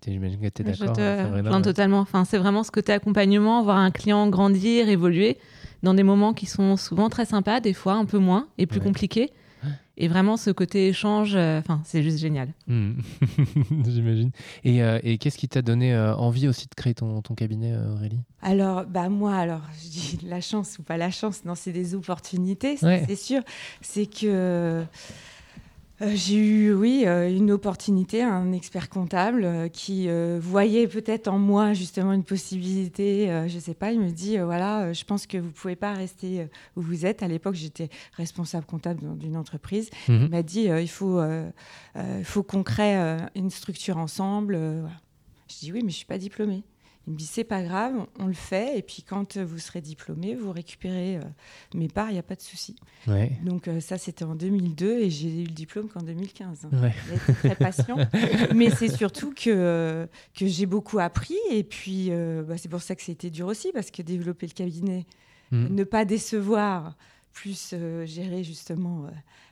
J'imagine 0.07 0.41
que 0.41 0.49
tu 0.49 0.63
es 0.63 0.65
d'accord. 0.65 0.95
Je 0.97 1.63
totalement. 1.63 2.01
Enfin, 2.01 2.25
c'est 2.25 2.39
vraiment 2.39 2.63
ce 2.63 2.71
côté 2.71 2.93
accompagnement, 2.93 3.63
voir 3.63 3.77
un 3.77 3.91
client 3.91 4.29
grandir, 4.29 4.89
évoluer 4.89 5.39
dans 5.83 5.95
des 5.95 6.03
moments 6.03 6.35
qui 6.35 6.47
sont 6.47 6.77
souvent 6.77 7.09
très 7.09 7.25
sympas, 7.25 7.61
des 7.61 7.73
fois 7.73 7.95
un 7.95 8.05
peu 8.05 8.19
moins 8.19 8.49
et 8.59 8.67
plus 8.67 8.81
compliqués. 8.81 9.33
Et 10.01 10.07
vraiment, 10.07 10.37
ce 10.37 10.51
côté 10.51 10.87
échange, 10.87 11.35
euh, 11.35 11.59
enfin, 11.59 11.83
c'est 11.85 12.05
juste 12.05 12.19
génial. 12.19 12.55
Hmm. 12.69 12.93
J'imagine. 13.85 14.31
Et, 14.63 14.81
euh, 14.81 15.01
et 15.03 15.19
qu'est-ce 15.19 15.37
qui 15.37 15.49
t'a 15.49 15.61
donné 15.61 15.93
euh, 15.93 16.15
envie 16.15 16.47
aussi 16.47 16.69
de 16.69 16.75
créer 16.77 16.95
ton, 16.95 17.21
ton 17.21 17.35
cabinet, 17.35 17.77
Aurélie? 17.77 18.21
Alors, 18.41 18.85
bah 18.85 19.09
moi, 19.09 19.35
alors, 19.35 19.63
je 19.83 19.89
dis 19.89 20.19
la 20.23 20.41
chance 20.41 20.79
ou 20.79 20.85
pas 20.85 20.97
la 20.97 21.11
chance, 21.11 21.45
non, 21.45 21.57
c'est 21.57 21.73
des 21.73 21.97
opportunités, 21.97 22.77
c'est 22.77 23.17
sûr. 23.17 23.43
C'est 23.81 24.07
que 24.07 24.85
euh, 26.01 26.13
j'ai 26.15 26.37
eu, 26.37 26.73
oui, 26.73 27.05
euh, 27.07 27.29
une 27.29 27.51
opportunité, 27.51 28.23
un 28.23 28.53
expert 28.53 28.89
comptable 28.89 29.45
euh, 29.45 29.69
qui 29.69 30.09
voyait 30.39 30.87
peut-être 30.87 31.29
en 31.29 31.39
moi 31.39 31.73
justement 31.73 32.13
une 32.13 32.25
possibilité. 32.25 33.27
je 33.49 33.55
ne 33.55 33.61
sais 33.61 33.75
pas, 33.75 33.93
il 33.93 34.01
me 34.01 34.11
dit 34.11 34.39
voilà, 34.39 34.93
je 34.93 35.05
pense 35.05 35.27
que 35.27 35.39
vous 35.39 35.49
ne 35.49 35.53
pouvez 35.53 35.77
pas 35.77 35.93
rester 35.93 36.47
où 36.77 36.81
vous 36.81 37.07
êtes. 37.07 37.23
À 37.23 37.29
l'époque, 37.29 37.55
j'étais 37.55 37.89
responsable 38.15 38.67
comptable 38.67 39.19
d'une 39.19 39.37
entreprise. 39.37 39.91
Mhm. 40.09 40.23
Il 40.25 40.31
m'a 40.31 40.43
dit 40.43 40.65
il 40.65 40.89
faut, 40.89 41.21
faut 42.25 42.43
qu'on 42.43 42.63
crée 42.63 42.97
une 43.35 43.51
structure 43.51 43.97
ensemble. 43.97 44.59
Je 45.49 45.59
dis 45.59 45.73
oui, 45.73 45.81
mais 45.83 45.91
je 45.91 45.95
ne 45.95 45.99
suis 45.99 46.07
pas 46.07 46.19
diplômée. 46.19 46.63
Il 47.09 47.13
me 47.13 47.17
dit 47.17 47.25
c'est 47.25 47.43
pas 47.43 47.63
grave, 47.63 47.95
on 48.19 48.27
le 48.27 48.35
fait 48.35 48.79
et 48.79 48.83
puis 48.83 49.03
quand 49.03 49.39
vous 49.39 49.59
serez 49.59 49.81
diplômé, 49.81 50.35
vous 50.35 50.53
récupérez 50.53 51.17
euh, 51.17 51.23
mes 51.75 51.89
parts, 51.89 52.11
il 52.11 52.13
n'y 52.13 52.19
a 52.19 52.23
pas 52.23 52.35
de 52.35 52.43
souci. 52.43 52.77
Donc 53.43 53.67
euh, 53.67 53.81
ça 53.81 53.97
c'était 53.97 54.27
en 54.27 54.35
2002 54.35 54.99
et 54.99 55.09
j'ai 55.09 55.41
eu 55.41 55.47
le 55.47 55.53
diplôme 55.53 55.89
qu'en 55.89 56.03
2015. 56.03 56.67
Hein. 56.71 56.91
très 57.39 57.55
patient, 57.55 57.97
mais 58.55 58.69
c'est 58.69 58.95
surtout 58.95 59.33
que 59.33 60.07
que 60.39 60.47
j'ai 60.47 60.67
beaucoup 60.67 60.99
appris 60.99 61.39
et 61.51 61.65
puis 61.65 62.09
euh, 62.11 62.43
bah, 62.43 62.59
c'est 62.59 62.69
pour 62.69 62.83
ça 62.83 62.95
que 62.95 63.03
c'était 63.03 63.31
dur 63.31 63.47
aussi 63.47 63.73
parce 63.73 63.91
que 63.91 64.03
développer 64.03 64.47
le 64.47 64.53
cabinet, 64.53 65.07
hmm. 65.51 65.75
ne 65.75 65.85
pas 65.85 66.05
décevoir, 66.05 66.95
plus 67.33 67.75
gérer 68.05 68.45
justement 68.45 69.07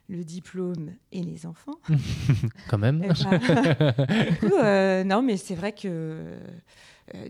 le 0.08 0.24
diplôme 0.24 0.92
et 1.12 1.22
les 1.22 1.46
enfants. 1.46 1.78
Quand 2.68 2.78
même. 2.78 3.00
du 3.00 4.36
coup, 4.40 4.56
non, 5.04 5.22
mais 5.22 5.36
c'est 5.36 5.54
vrai 5.54 5.72
que 5.72 5.88
euh, 5.88 6.38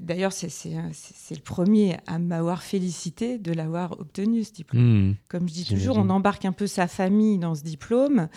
d'ailleurs, 0.00 0.33
c'est 0.33 0.50
le 0.50 1.42
premier 1.42 1.99
à 2.06 2.18
m'avoir 2.18 2.62
félicité 2.62 3.38
de 3.38 3.52
l'avoir 3.52 4.00
obtenu, 4.00 4.45
ce 4.45 4.52
diplôme. 4.52 5.11
Hmm. 5.11 5.14
Comme 5.28 5.49
je 5.49 5.54
dis 5.54 5.64
toujours, 5.64 5.99
on 5.99 6.09
embarque 6.09 6.45
un 6.45 6.52
peu 6.52 6.66
sa 6.66 6.87
famille 6.87 7.38
dans 7.38 7.54
ce 7.54 7.62
diplôme, 7.62 8.28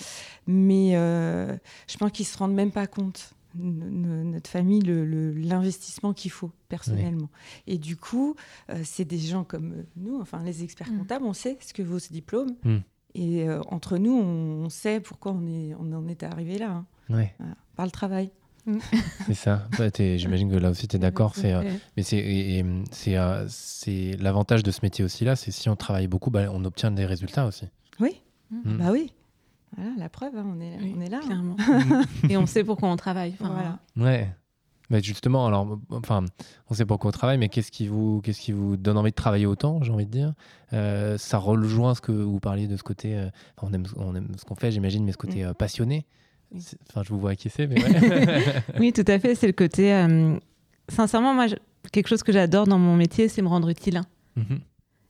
mais 0.48 0.96
euh, 0.96 1.56
je 1.88 1.98
pense 1.98 2.12
qu'ils 2.12 2.26
ne 2.26 2.30
se 2.30 2.38
rendent 2.38 2.54
même 2.54 2.72
pas 2.72 2.88
compte, 2.88 3.34
notre 3.56 4.50
famille, 4.50 4.82
l'investissement 4.82 6.14
qu'il 6.14 6.32
faut 6.32 6.52
personnellement. 6.68 7.30
Et 7.68 7.78
du 7.78 7.96
coup, 7.96 8.36
euh, 8.70 8.82
c'est 8.84 9.06
des 9.06 9.18
gens 9.18 9.44
comme 9.44 9.86
nous, 9.96 10.20
enfin 10.20 10.44
les 10.44 10.64
experts 10.64 10.92
hmm. 10.92 11.00
comptables, 11.00 11.26
on 11.26 11.34
sait 11.34 11.58
ce 11.62 11.74
que 11.74 11.82
vaut 11.82 12.00
ce 12.00 12.12
diplôme. 12.12 12.56
Hmm. 12.64 12.80
Et 13.16 13.48
entre 13.70 13.98
nous, 13.98 14.14
on, 14.14 14.70
sait 14.70 15.00
pourquoi 15.00 15.32
on, 15.32 15.48
est, 15.48 15.74
on 15.80 15.92
en 15.94 16.08
est 16.08 16.22
arrivé 16.22 16.60
là. 16.60 16.84
Hein. 17.10 17.26
par 17.76 17.86
le 17.86 17.92
travail. 17.92 18.30
c'est 19.26 19.34
ça. 19.34 19.68
J'imagine 19.98 20.52
que 20.52 20.58
là 20.58 20.70
aussi, 20.70 20.88
tu 20.88 20.96
es 20.96 21.00
d'accord. 21.00 21.34
Euh, 21.44 21.64
mais 21.98 22.04
c'est 22.04 22.64
euh, 23.18 23.46
c'est 23.50 24.18
l'avantage 24.20 24.64
de 24.64 24.72
ce 24.72 24.80
métier 24.84 25.04
aussi 25.04 25.26
là, 25.26 25.36
c'est 25.36 25.52
si 25.52 25.70
on 25.70 25.76
travaille 25.76 26.08
beaucoup, 26.08 26.30
bah, 26.30 26.46
on 26.52 26.64
obtient 26.66 26.92
des 26.92 27.06
résultats 27.06 27.46
aussi. 27.46 27.66
Oui, 28.00 28.22
mm. 28.52 28.78
bah 28.78 28.92
oui. 28.92 29.14
Voilà, 29.76 29.92
la 29.98 30.10
preuve, 30.10 30.36
hein, 30.36 30.46
on, 30.48 30.60
est, 30.60 30.78
on 30.96 31.02
est 31.02 31.10
là. 31.10 31.20
Hein. 31.30 32.04
et 32.30 32.38
on 32.38 32.48
sait 32.48 32.64
pourquoi 32.64 32.90
on 32.90 32.96
travaille. 32.96 33.36
voilà. 33.40 33.80
Ouais. 33.96 34.28
Mais 34.90 35.04
justement, 35.04 35.46
alors, 35.46 35.78
enfin, 35.92 36.26
on 36.70 36.74
sait 36.74 36.86
pas 36.86 36.98
quoi 36.98 37.10
au 37.10 37.12
travail, 37.12 37.38
mais 37.38 37.48
qu'est-ce 37.48 37.72
qui 37.72 37.88
vous, 37.88 38.22
qu'est-ce 38.22 38.42
qui 38.42 38.52
vous 38.52 38.76
donne 38.76 38.98
envie 38.98 39.12
de 39.12 39.16
travailler 39.16 39.46
autant, 39.46 39.84
j'ai 39.84 39.92
envie 39.92 40.08
de 40.08 40.12
dire? 40.12 40.34
Euh, 40.74 41.18
Ça 41.18 41.38
rejoint 41.38 41.94
ce 41.94 42.02
que 42.02 42.12
vous 42.12 42.40
parliez 42.40 42.68
de 42.68 42.76
ce 42.76 42.84
côté. 42.84 43.16
euh, 43.16 43.30
enfin, 43.56 43.68
on, 43.70 43.74
aime, 43.74 43.86
on 43.98 44.16
aime 44.16 44.30
ce 44.38 44.46
qu'on 44.46 44.56
fait, 44.56 44.72
j'imagine, 44.72 45.04
mais 45.06 45.12
ce 45.12 45.18
côté 45.18 45.46
euh, 45.46 45.54
passionné. 45.54 46.06
Oui. 46.52 46.62
Enfin, 46.90 47.04
je 47.04 47.10
vous 47.10 47.20
vois 47.20 47.32
acquiescer, 47.32 47.68
mais 47.68 47.82
ouais. 47.84 48.44
Oui, 48.80 48.94
tout 48.94 49.04
à 49.08 49.20
fait. 49.20 49.36
C'est 49.36 49.48
le 49.48 49.54
côté. 49.54 49.94
euh, 49.94 50.36
sincèrement, 50.88 51.34
moi, 51.34 51.48
je- 51.48 51.56
quelque 51.92 52.08
chose 52.08 52.24
que 52.24 52.32
j'adore 52.32 52.66
dans 52.68 52.80
mon 52.80 52.96
métier, 52.96 53.28
c'est 53.30 53.42
me 53.42 53.48
rendre 53.48 53.70
utile. 53.70 54.02
Mhm. 54.36 54.60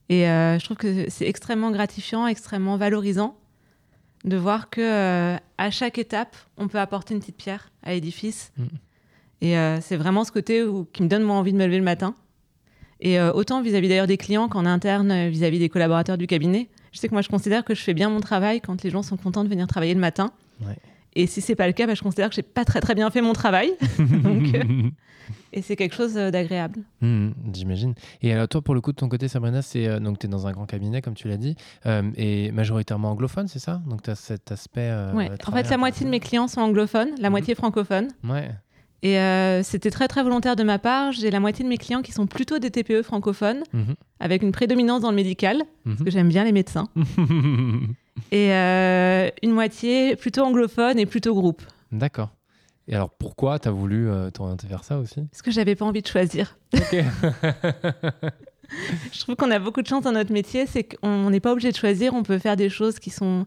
Et 0.09 0.27
euh, 0.27 0.57
je 0.59 0.65
trouve 0.65 0.77
que 0.77 1.09
c'est 1.09 1.27
extrêmement 1.27 1.71
gratifiant, 1.71 2.25
extrêmement 2.27 2.77
valorisant 2.77 3.37
de 4.25 4.35
voir 4.35 4.69
que 4.69 4.81
euh, 4.81 5.37
à 5.57 5.71
chaque 5.71 5.97
étape, 5.97 6.35
on 6.57 6.67
peut 6.67 6.79
apporter 6.79 7.13
une 7.13 7.19
petite 7.21 7.37
pierre 7.37 7.71
à 7.83 7.91
l'édifice. 7.93 8.51
Mm. 8.57 8.65
Et 9.41 9.55
c'est 9.81 9.95
vraiment 9.95 10.25
ce 10.25 10.31
côté 10.33 10.63
où- 10.63 10.83
qui 10.91 11.01
me 11.03 11.07
donne 11.07 11.23
moi 11.23 11.35
envie 11.37 11.53
de 11.53 11.57
me 11.57 11.65
lever 11.65 11.77
le 11.77 11.83
matin. 11.85 12.15
Et 12.99 13.21
autant 13.21 13.61
vis-à-vis 13.61 13.87
d'ailleurs 13.87 14.07
des 14.07 14.17
clients 14.17 14.49
qu'en 14.49 14.65
interne 14.65 15.29
vis-à-vis 15.29 15.59
des 15.59 15.69
collaborateurs 15.69 16.17
du 16.17 16.27
cabinet. 16.27 16.67
Je 16.91 16.99
sais 16.99 17.07
que 17.07 17.13
moi, 17.13 17.21
je 17.21 17.29
considère 17.29 17.63
que 17.63 17.73
je 17.73 17.81
fais 17.81 17.93
bien 17.93 18.09
mon 18.09 18.19
travail 18.19 18.59
quand 18.59 18.83
les 18.83 18.89
gens 18.89 19.01
sont 19.03 19.15
contents 19.15 19.45
de 19.45 19.49
venir 19.49 19.67
travailler 19.67 19.93
le 19.93 20.01
matin. 20.01 20.31
Ouais. 20.59 20.75
Et 21.15 21.27
si 21.27 21.41
c'est 21.41 21.55
pas 21.55 21.67
le 21.67 21.73
cas, 21.73 21.87
bah, 21.87 21.95
je 21.95 22.01
considère 22.01 22.29
que 22.29 22.35
j'ai 22.35 22.43
pas 22.43 22.65
très 22.65 22.81
très 22.81 22.95
bien 22.95 23.09
fait 23.09 23.21
mon 23.21 23.33
travail. 23.33 23.71
Donc, 24.23 24.53
euh, 24.55 24.89
et 25.53 25.61
c'est 25.61 25.75
quelque 25.75 25.95
chose 25.95 26.17
euh, 26.17 26.31
d'agréable. 26.31 26.81
Mhm, 27.01 27.33
J'imagine. 27.53 27.93
Et 28.21 28.31
alors, 28.33 28.47
toi, 28.47 28.61
pour 28.61 28.75
le 28.75 28.81
coup, 28.81 28.91
de 28.91 28.97
ton 28.97 29.09
côté, 29.09 29.27
Sabrina, 29.27 29.61
c'est 29.61 29.87
euh, 29.87 29.99
donc 29.99 30.19
tu 30.19 30.27
es 30.27 30.29
dans 30.29 30.45
un 30.47 30.51
grand 30.51 30.65
cabinet, 30.65 31.01
comme 31.01 31.15
tu 31.15 31.27
l'as 31.27 31.37
dit, 31.37 31.55
euh, 31.85 32.03
et 32.15 32.51
majoritairement 32.51 33.11
anglophone, 33.11 33.47
c'est 33.47 33.59
ça? 33.59 33.81
Donc, 33.87 34.03
tu 34.03 34.09
as 34.11 34.15
cet 34.15 34.51
aspect. 34.51 34.81
euh, 34.91 35.13
Ouais. 35.13 35.29
En 35.47 35.51
fait, 35.51 35.69
la 35.69 35.77
moitié 35.77 36.05
de 36.05 36.11
mes 36.11 36.19
clients 36.19 36.47
sont 36.47 36.61
anglophones, 36.61 37.09
la 37.19 37.29
Mhm. 37.29 37.31
moitié 37.31 37.55
francophones. 37.55 38.09
Ouais. 38.23 38.49
Et 39.01 39.17
euh, 39.17 39.63
c'était 39.63 39.91
très 39.91 40.07
très 40.09 40.23
volontaire 40.23 40.55
de 40.57 40.63
ma 40.63 40.77
part. 40.77 41.13
J'ai 41.13 41.31
la 41.31 41.39
moitié 41.39 41.63
de 41.63 41.69
mes 41.69 41.77
clients 41.77 42.01
qui 42.01 42.11
sont 42.11 42.27
plutôt 42.27 42.59
des 42.59 42.69
TPE 42.69 43.01
francophones, 43.01 43.63
Mhm. 43.73 43.95
avec 44.19 44.43
une 44.43 44.51
prédominance 44.51 45.01
dans 45.01 45.09
le 45.09 45.15
médical, 45.15 45.63
parce 45.85 45.99
Mhm. 45.99 46.05
que 46.05 46.11
j'aime 46.11 46.27
bien 46.29 46.43
les 46.43 46.51
médecins. 46.51 46.89
Et 48.31 48.53
euh, 48.53 49.29
une 49.43 49.51
moitié 49.51 50.15
plutôt 50.15 50.43
anglophone 50.43 50.97
et 50.99 51.05
plutôt 51.05 51.33
groupe. 51.35 51.61
D'accord. 51.91 52.29
Et 52.87 52.95
alors, 52.95 53.09
pourquoi 53.11 53.59
tu 53.59 53.67
as 53.67 53.71
voulu 53.71 54.09
euh, 54.09 54.31
t'orienter 54.31 54.67
vers 54.67 54.83
ça 54.83 54.97
aussi? 54.97 55.21
Parce 55.31 55.41
que 55.43 55.51
j'avais 55.51 55.75
pas 55.75 55.85
envie 55.85 56.01
de 56.01 56.07
choisir. 56.07 56.57
Je 59.11 59.19
trouve 59.21 59.35
qu'on 59.35 59.49
a 59.51 59.59
beaucoup 59.59 59.81
de 59.81 59.87
chance 59.87 60.03
dans 60.03 60.11
notre 60.11 60.31
métier, 60.31 60.65
c'est 60.67 60.83
qu'on 60.83 61.29
n'est 61.29 61.39
pas 61.39 61.51
obligé 61.51 61.71
de 61.71 61.75
choisir, 61.77 62.13
on 62.13 62.23
peut 62.23 62.37
faire 62.37 62.55
des 62.55 62.69
choses 62.69 62.99
qui 62.99 63.09
sont 63.09 63.45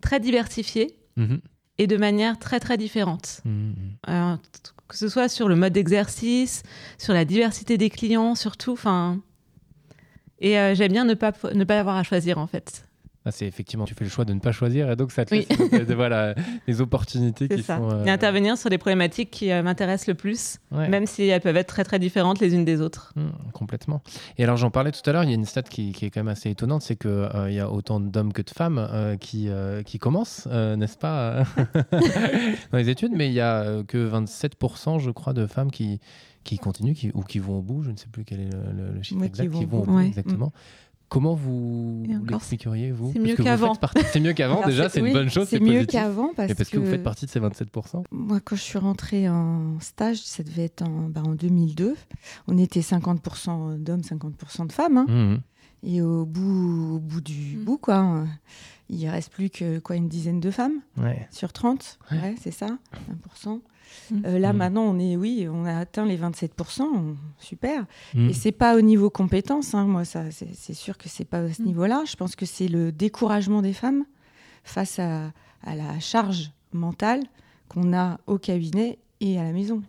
très 0.00 0.18
diversifiées 0.20 0.96
Mhm. 1.16 1.40
et 1.78 1.86
de 1.86 1.96
manière 1.96 2.38
très 2.40 2.58
très 2.60 2.76
différente. 2.76 3.40
Mhm. 3.44 3.74
Alors, 4.04 4.38
t- 4.40 4.70
que 4.88 4.96
ce 4.96 5.08
soit 5.08 5.28
sur 5.28 5.48
le 5.48 5.54
mode 5.54 5.72
d'exercice, 5.72 6.62
sur 6.98 7.14
la 7.14 7.24
diversité 7.24 7.78
des 7.78 7.88
clients, 7.88 8.34
surtout. 8.34 8.72
Enfin, 8.72 9.20
et 10.40 10.58
euh, 10.58 10.74
j'aime 10.74 10.92
bien 10.92 11.04
ne 11.04 11.14
pas 11.14 11.32
ne 11.54 11.64
pas 11.64 11.78
avoir 11.78 11.96
à 11.96 12.02
choisir 12.02 12.38
en 12.38 12.46
fait. 12.48 12.84
Ah, 13.26 13.30
c'est 13.30 13.46
effectivement, 13.46 13.86
tu 13.86 13.94
fais 13.94 14.04
le 14.04 14.10
choix 14.10 14.26
de 14.26 14.34
ne 14.34 14.38
pas 14.40 14.52
choisir 14.52 14.90
et 14.90 14.96
donc 14.96 15.10
ça 15.10 15.24
te 15.24 15.34
Oui. 15.34 15.46
laisse 15.72 15.86
de- 15.86 15.94
voilà, 15.94 16.34
les 16.68 16.80
opportunités 16.82 17.48
qui 17.56 17.62
ça. 17.62 17.78
sont. 17.78 17.90
euh, 17.90 18.04
Et 18.04 18.10
intervenir 18.10 18.58
sur 18.58 18.68
les 18.68 18.76
problématiques 18.76 19.30
qui 19.30 19.50
euh, 19.50 19.62
m'intéressent 19.62 20.08
le 20.08 20.14
plus, 20.14 20.58
ouais. 20.72 20.88
même 20.90 21.06
si 21.06 21.22
elles 21.28 21.40
peuvent 21.40 21.56
être 21.56 21.68
très 21.68 21.84
très 21.84 21.98
différentes 21.98 22.40
les 22.40 22.54
unes 22.54 22.66
des 22.66 22.82
autres. 22.82 23.14
Mmh, 23.16 23.28
complètement. 23.54 24.02
Et 24.36 24.44
alors 24.44 24.58
j'en 24.58 24.70
parlais 24.70 24.92
tout 24.92 25.00
à 25.08 25.12
l'heure, 25.12 25.24
il 25.24 25.30
y 25.30 25.32
a 25.32 25.36
une 25.36 25.46
stat 25.46 25.62
qui, 25.62 25.92
qui 25.92 26.04
est 26.04 26.10
quand 26.10 26.20
même 26.20 26.28
assez 26.28 26.50
étonnante, 26.50 26.82
c'est 26.82 26.96
qu'il 26.96 27.28
il 27.48 27.54
y 27.54 27.60
a 27.60 27.70
autant 27.70 27.98
d'hommes 27.98 28.32
que 28.34 28.42
de 28.42 28.50
femmes 28.50 28.78
euh, 28.92 29.16
qui, 29.16 29.48
euh, 29.48 29.82
qui 29.82 29.98
commencent, 29.98 30.46
euh, 30.50 30.76
n'est-ce 30.76 30.98
pas, 30.98 31.30
euh, 31.30 31.44
dans 32.72 32.78
les 32.78 32.90
études, 32.90 33.12
mais 33.14 33.28
il 33.28 33.32
y 33.34 33.40
a 33.40 33.62
euh, 33.62 33.84
que 33.84 34.06
27%, 34.10 34.98
je 34.98 35.10
crois, 35.10 35.32
de 35.32 35.46
femmes 35.46 35.70
qui, 35.70 35.98
qui 36.44 36.58
continuent 36.58 36.92
qui, 36.94 37.10
ou 37.14 37.22
qui 37.22 37.38
vont 37.38 37.58
au 37.58 37.62
bout, 37.62 37.82
je 37.82 37.90
ne 37.90 37.96
sais 37.96 38.06
plus 38.12 38.24
quel 38.24 38.40
est 38.40 38.50
le, 38.52 38.60
le- 38.88 38.92
le 38.96 39.02
chiffre 39.02 39.20
qui 39.20 39.26
exact, 39.26 39.48
vont 39.48 39.58
qui 39.60 39.64
vont 39.64 39.80
au 39.80 39.84
bout. 39.84 39.96
Ouais. 39.96 40.06
exactement. 40.06 40.52
Comment 41.14 41.34
vous 41.34 42.02
l'expliqueriez, 42.28 42.90
vous 42.90 43.12
c'est 43.12 43.20
Parce 43.20 43.28
mieux 43.28 43.34
que 43.36 43.42
vous 43.42 43.48
qu'avant. 43.48 43.72
faites 43.74 43.80
partie- 43.80 44.02
C'est 44.12 44.20
mieux 44.20 44.32
qu'avant, 44.32 44.66
déjà, 44.66 44.88
c'est 44.88 44.98
une 45.00 45.12
bonne 45.12 45.30
chose, 45.30 45.46
c'est 45.48 45.60
mieux 45.60 45.84
qu'avant 45.86 46.32
parce, 46.34 46.50
Et 46.50 46.54
parce 46.56 46.68
que... 46.70 46.78
vous 46.78 46.86
faites 46.86 47.02
partie 47.04 47.26
de 47.26 47.30
ces 47.30 47.38
27%. 47.40 48.02
Moi, 48.10 48.40
quand 48.40 48.56
je 48.56 48.60
suis 48.62 48.78
rentrée 48.78 49.28
en 49.28 49.78
stage, 49.80 50.18
ça 50.18 50.42
devait 50.42 50.64
être 50.64 50.82
en, 50.82 51.08
bah, 51.08 51.22
en 51.24 51.34
2002. 51.34 51.94
On 52.48 52.58
était 52.58 52.80
50% 52.80 53.78
d'hommes, 53.78 54.00
50% 54.02 54.66
de 54.66 54.72
femmes. 54.72 54.98
hein. 54.98 55.06
Mmh. 55.08 55.36
Et 55.86 56.00
au 56.02 56.24
bout, 56.24 56.94
au 56.96 56.98
bout 56.98 57.20
du 57.20 57.58
Mm. 57.58 57.64
bout, 57.64 57.78
quoi, 57.78 58.02
euh, 58.16 58.24
il 58.90 59.08
reste 59.08 59.32
plus 59.32 59.50
que 59.50 59.78
quoi, 59.78 59.96
une 59.96 60.08
dizaine 60.08 60.40
de 60.40 60.50
femmes 60.50 60.80
Ouais. 60.98 61.26
sur 61.30 61.52
30. 61.52 61.98
Ouais. 62.10 62.18
Ouais, 62.20 62.34
c'est 62.40 62.50
ça, 62.50 62.66
1%. 63.10 63.60
Mm. 64.10 64.22
Euh, 64.26 64.38
là, 64.38 64.52
Mm. 64.52 64.56
maintenant, 64.56 64.82
on 64.82 64.98
est, 64.98 65.16
oui, 65.16 65.46
on 65.50 65.64
a 65.64 65.76
atteint 65.78 66.04
les 66.04 66.16
27%. 66.16 66.84
on- 66.94 67.16
super. 67.38 67.86
Mmh. 68.14 68.28
Et 68.30 68.32
c'est 68.32 68.52
pas 68.52 68.76
au 68.76 68.80
niveau 68.80 69.10
compétence, 69.10 69.74
hein, 69.74 69.84
moi, 69.86 70.04
ça, 70.04 70.30
c'est 70.30 70.54
c'est 70.54 70.74
sûr 70.74 70.98
que 70.98 71.08
c'est 71.08 71.24
pas 71.24 71.38
à 71.38 71.52
ce 71.52 71.62
Mm. 71.62 71.66
niveau-là. 71.66 72.02
Je 72.06 72.16
pense 72.16 72.34
que 72.36 72.46
c'est 72.46 72.68
le 72.68 72.90
découragement 72.92 73.62
des 73.62 73.72
femmes 73.72 74.04
face 74.64 74.98
à, 74.98 75.32
à 75.62 75.76
la 75.76 75.98
charge 76.00 76.50
mentale 76.72 77.20
qu'on 77.68 77.92
a 77.96 78.18
au 78.26 78.38
cabinet 78.38 78.98
et 79.20 79.38
à 79.38 79.44
la 79.44 79.52
maison, 79.52 79.82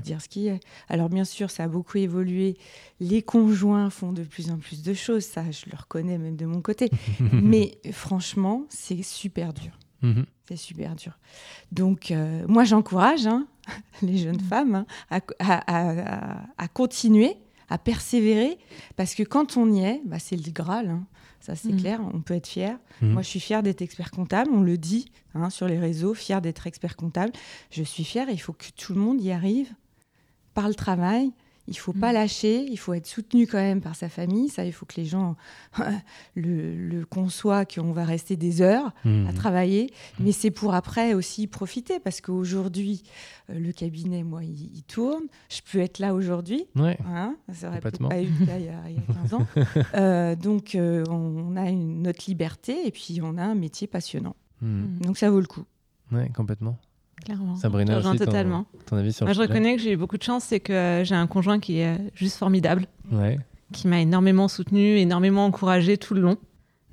Dire 0.00 0.20
ce 0.20 0.28
qui 0.28 0.46
est. 0.48 0.60
Alors 0.88 1.08
bien 1.08 1.24
sûr, 1.24 1.50
ça 1.50 1.64
a 1.64 1.68
beaucoup 1.68 1.98
évolué. 1.98 2.56
Les 3.00 3.22
conjoints 3.22 3.90
font 3.90 4.12
de 4.12 4.22
plus 4.22 4.50
en 4.50 4.58
plus 4.58 4.82
de 4.82 4.94
choses, 4.94 5.24
ça, 5.24 5.50
je 5.50 5.66
le 5.70 5.76
reconnais 5.76 6.18
même 6.18 6.36
de 6.36 6.46
mon 6.46 6.60
côté. 6.60 6.90
Mais 7.32 7.78
franchement, 7.92 8.64
c'est 8.68 9.02
super 9.02 9.52
dur. 9.52 9.72
Mhm. 10.02 10.26
C'est 10.46 10.56
super 10.56 10.94
dur. 10.94 11.18
Donc, 11.72 12.10
euh, 12.10 12.44
moi, 12.46 12.64
j'encourage 12.64 13.26
hein, 13.26 13.46
les 14.02 14.18
jeunes 14.18 14.40
femmes 14.40 14.74
hein, 14.74 14.86
à, 15.10 15.20
à- 15.38 16.34
à- 16.36 16.42
à 16.58 16.68
continuer, 16.68 17.34
à 17.74 17.78
persévérer, 17.78 18.56
parce 18.96 19.14
que 19.16 19.22
quand 19.24 19.56
on 19.56 19.70
y 19.72 19.80
est, 19.84 20.00
bah, 20.04 20.18
c'est 20.20 20.36
le 20.36 20.52
Graal. 20.52 20.88
hein. 20.90 21.04
Ça, 21.40 21.54
c'est 21.56 21.72
Mm. 21.72 21.80
clair, 21.80 22.00
on 22.14 22.20
peut 22.22 22.34
être 22.34 22.46
fier. 22.46 22.78
Mhm. 23.02 23.10
Moi, 23.12 23.22
je 23.22 23.28
suis 23.28 23.40
fière 23.40 23.62
d'être 23.62 23.82
expert 23.82 24.10
comptable, 24.10 24.50
on 24.52 24.62
le 24.62 24.78
dit 24.78 25.10
hein, 25.34 25.50
sur 25.50 25.66
les 25.68 25.78
réseaux, 25.78 26.14
fière 26.14 26.40
d'être 26.40 26.66
expert 26.66 26.96
comptable. 26.96 27.32
Je 27.70 27.82
suis 27.82 28.04
fière, 28.04 28.30
il 28.30 28.38
faut 28.38 28.54
que 28.54 28.66
tout 28.76 28.94
le 28.94 29.00
monde 29.00 29.20
y 29.20 29.30
arrive 29.30 29.70
par 30.54 30.68
le 30.68 30.74
travail. 30.74 31.32
Il 31.66 31.78
faut 31.78 31.92
pas 31.94 32.10
Mm. 32.10 32.14
lâcher, 32.14 32.66
il 32.70 32.76
faut 32.76 32.92
être 32.92 33.06
soutenu 33.06 33.46
quand 33.46 33.58
même 33.58 33.80
par 33.80 33.96
sa 33.96 34.08
famille. 34.10 34.48
Ça, 34.50 34.64
il 34.66 34.72
faut 34.72 34.84
que 34.86 34.96
les 34.96 35.06
gens 35.06 35.34
le, 36.34 36.74
le 36.76 37.04
conçoivent, 37.06 37.66
qu'on 37.74 37.92
va 37.92 38.04
rester 38.04 38.36
des 38.36 38.60
heures 38.62 38.92
à 39.04 39.08
Mhm. 39.08 39.34
travailler, 39.34 39.90
mais 40.20 40.32
c'est 40.32 40.50
pour 40.50 40.74
après 40.74 41.14
aussi 41.14 41.46
profiter 41.46 42.00
parce 42.00 42.20
qu'aujourd'hui, 42.20 43.02
euh, 43.50 43.58
le 43.58 43.72
cabinet, 43.72 44.22
moi, 44.24 44.44
il, 44.44 44.70
il 44.76 44.82
tourne. 44.82 45.24
Je 45.48 45.60
peux 45.70 45.78
être 45.80 45.98
là 45.98 46.14
aujourd'hui. 46.14 46.66
Ouais. 46.76 46.98
Hein 47.06 47.36
ça 47.52 47.68
aurait 47.68 47.80
pas 47.80 47.90
eu 48.22 48.26
il 48.26 48.46
y 48.46 48.50
a, 48.50 48.58
il 48.90 48.96
y 48.96 48.98
a 48.98 49.14
15 49.14 49.34
ans. 49.34 49.46
Euh, 49.94 50.34
donc, 50.36 50.74
euh, 50.74 51.04
on, 51.08 51.56
a 51.56 51.68
une, 51.70 52.02
notre 52.02 52.24
liberté 52.26 52.86
et 52.86 52.90
puis 52.90 53.20
on 53.22 53.38
a 53.38 53.42
un 53.44 53.54
métier 53.54 53.86
passionnant. 53.86 54.34
Donc, 54.62 55.18
ça 55.18 55.30
vaut 55.30 55.40
le 55.40 55.46
coup. 55.46 55.64
Ouais, 56.10 56.30
complètement. 56.34 56.78
Clairement. 57.24 57.56
Sabrina 57.56 57.92
Je 57.92 57.96
rejoins 57.98 58.12
aussi, 58.14 58.24
totalement. 58.24 58.66
Ton 58.86 58.96
avis 58.96 59.12
sur 59.12 59.26
Moi, 59.26 59.32
je 59.32 59.40
reconnais 59.40 59.76
que 59.76 59.82
j'ai 59.82 59.92
eu 59.92 59.96
beaucoup 59.96 60.18
de 60.18 60.22
chance, 60.22 60.44
c'est 60.44 60.60
que 60.60 60.72
euh, 60.72 61.04
j'ai 61.04 61.14
un 61.14 61.26
conjoint 61.26 61.58
qui 61.60 61.78
est 61.78 61.94
euh, 61.94 61.98
juste 62.14 62.36
formidable, 62.36 62.86
Ouais. 63.12 63.38
qui 63.72 63.88
m'a 63.88 64.00
énormément 64.00 64.48
soutenu, 64.48 64.98
énormément 64.98 65.44
encouragé 65.46 65.96
tout 65.98 66.14
le 66.14 66.20
long. 66.20 66.36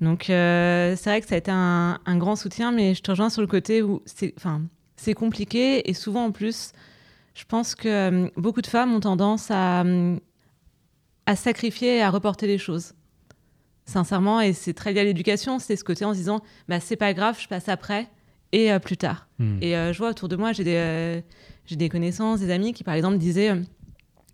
Donc, 0.00 0.30
euh, 0.30 0.96
c'est 0.96 1.10
vrai 1.10 1.20
que 1.20 1.28
ça 1.28 1.34
a 1.34 1.38
été 1.38 1.50
un, 1.52 1.98
un 2.04 2.16
grand 2.16 2.34
soutien, 2.36 2.72
mais 2.72 2.94
je 2.94 3.02
te 3.02 3.10
rejoins 3.10 3.30
sur 3.30 3.40
le 3.42 3.46
côté 3.46 3.82
où 3.82 4.02
c'est, 4.04 4.34
enfin, 4.36 4.62
c'est 4.96 5.14
compliqué 5.14 5.88
et 5.88 5.94
souvent 5.94 6.24
en 6.24 6.32
plus, 6.32 6.72
je 7.34 7.44
pense 7.44 7.74
que 7.74 7.88
euh, 7.88 8.28
beaucoup 8.36 8.62
de 8.62 8.66
femmes 8.66 8.92
ont 8.94 9.00
tendance 9.00 9.50
à, 9.50 9.84
à 11.26 11.36
sacrifier 11.36 11.98
et 11.98 12.02
à 12.02 12.10
reporter 12.10 12.46
les 12.46 12.58
choses. 12.58 12.94
Sincèrement, 13.84 14.40
et 14.40 14.52
c'est 14.52 14.74
très 14.74 14.92
lié 14.92 15.00
à 15.00 15.04
l'éducation, 15.04 15.58
c'est 15.58 15.76
ce 15.76 15.84
côté 15.84 16.04
en 16.04 16.12
se 16.12 16.18
disant, 16.18 16.40
bah, 16.68 16.78
c'est 16.80 16.96
pas 16.96 17.12
grave, 17.14 17.38
je 17.40 17.48
passe 17.48 17.68
après 17.68 18.08
et 18.52 18.72
euh, 18.72 18.78
plus 18.78 18.96
tard. 18.96 19.26
Mhm. 19.38 19.58
Et 19.60 19.76
euh, 19.76 19.92
je 19.92 19.98
vois 19.98 20.10
autour 20.10 20.28
de 20.28 20.36
moi, 20.36 20.52
j'ai 20.52 20.64
des, 20.64 20.76
euh, 20.76 21.20
j'ai 21.66 21.76
des 21.76 21.88
connaissances, 21.88 22.40
des 22.40 22.50
amis 22.50 22.72
qui, 22.72 22.84
par 22.84 22.94
exemple, 22.94 23.18
disaient 23.18 23.50
euh, 23.50 23.62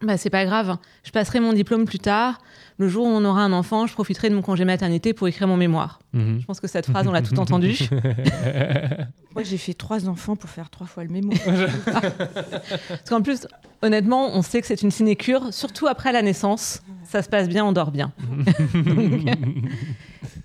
bah, 0.03 0.17
C'est 0.17 0.31
pas 0.31 0.45
grave, 0.45 0.77
je 1.05 1.11
passerai 1.11 1.41
mon 1.41 1.53
diplôme 1.53 1.85
plus 1.85 1.99
tard. 1.99 2.39
Le 2.79 2.89
jour 2.89 3.07
où 3.07 3.09
on 3.09 3.25
aura 3.25 3.43
un 3.43 3.53
enfant, 3.53 3.87
je 3.87 3.93
profiterai 3.93 4.31
de 4.31 4.37
mon 4.37 4.43
congé 4.43 4.65
maternité 4.65 5.13
pour 5.13 5.27
écrire 5.27 5.49
mon 5.49 5.57
mémoire. 5.57 5.99
Mhm. 6.13 6.41
Je 6.41 6.47
pense 6.47 6.61
que 6.61 6.69
cette 6.69 6.87
phrase, 6.87 7.09
on 7.09 7.13
l'a 7.13 7.23
tout 7.23 7.39
entendu. 7.39 7.77
Moi, 9.35 9.43
j'ai 9.43 9.59
fait 9.59 9.75
trois 9.75 10.09
enfants 10.09 10.37
pour 10.37 10.51
faire 10.51 10.71
trois 10.71 10.87
fois 10.87 11.05
le 11.05 11.11
mémo. 11.11 11.33
Parce 11.85 13.09
qu'en 13.09 13.23
plus, 13.23 13.47
honnêtement, 13.83 14.31
on 14.35 14.43
sait 14.43 14.61
que 14.61 14.67
c'est 14.67 14.83
une 14.83 14.91
sinécure, 14.91 15.53
surtout 15.53 15.87
après 15.87 16.13
la 16.13 16.23
naissance. 16.23 16.83
Ça 17.05 17.23
se 17.23 17.29
passe 17.29 17.49
bien, 17.49 17.65
on 17.65 17.73
dort 17.73 17.91
bien. 17.91 18.13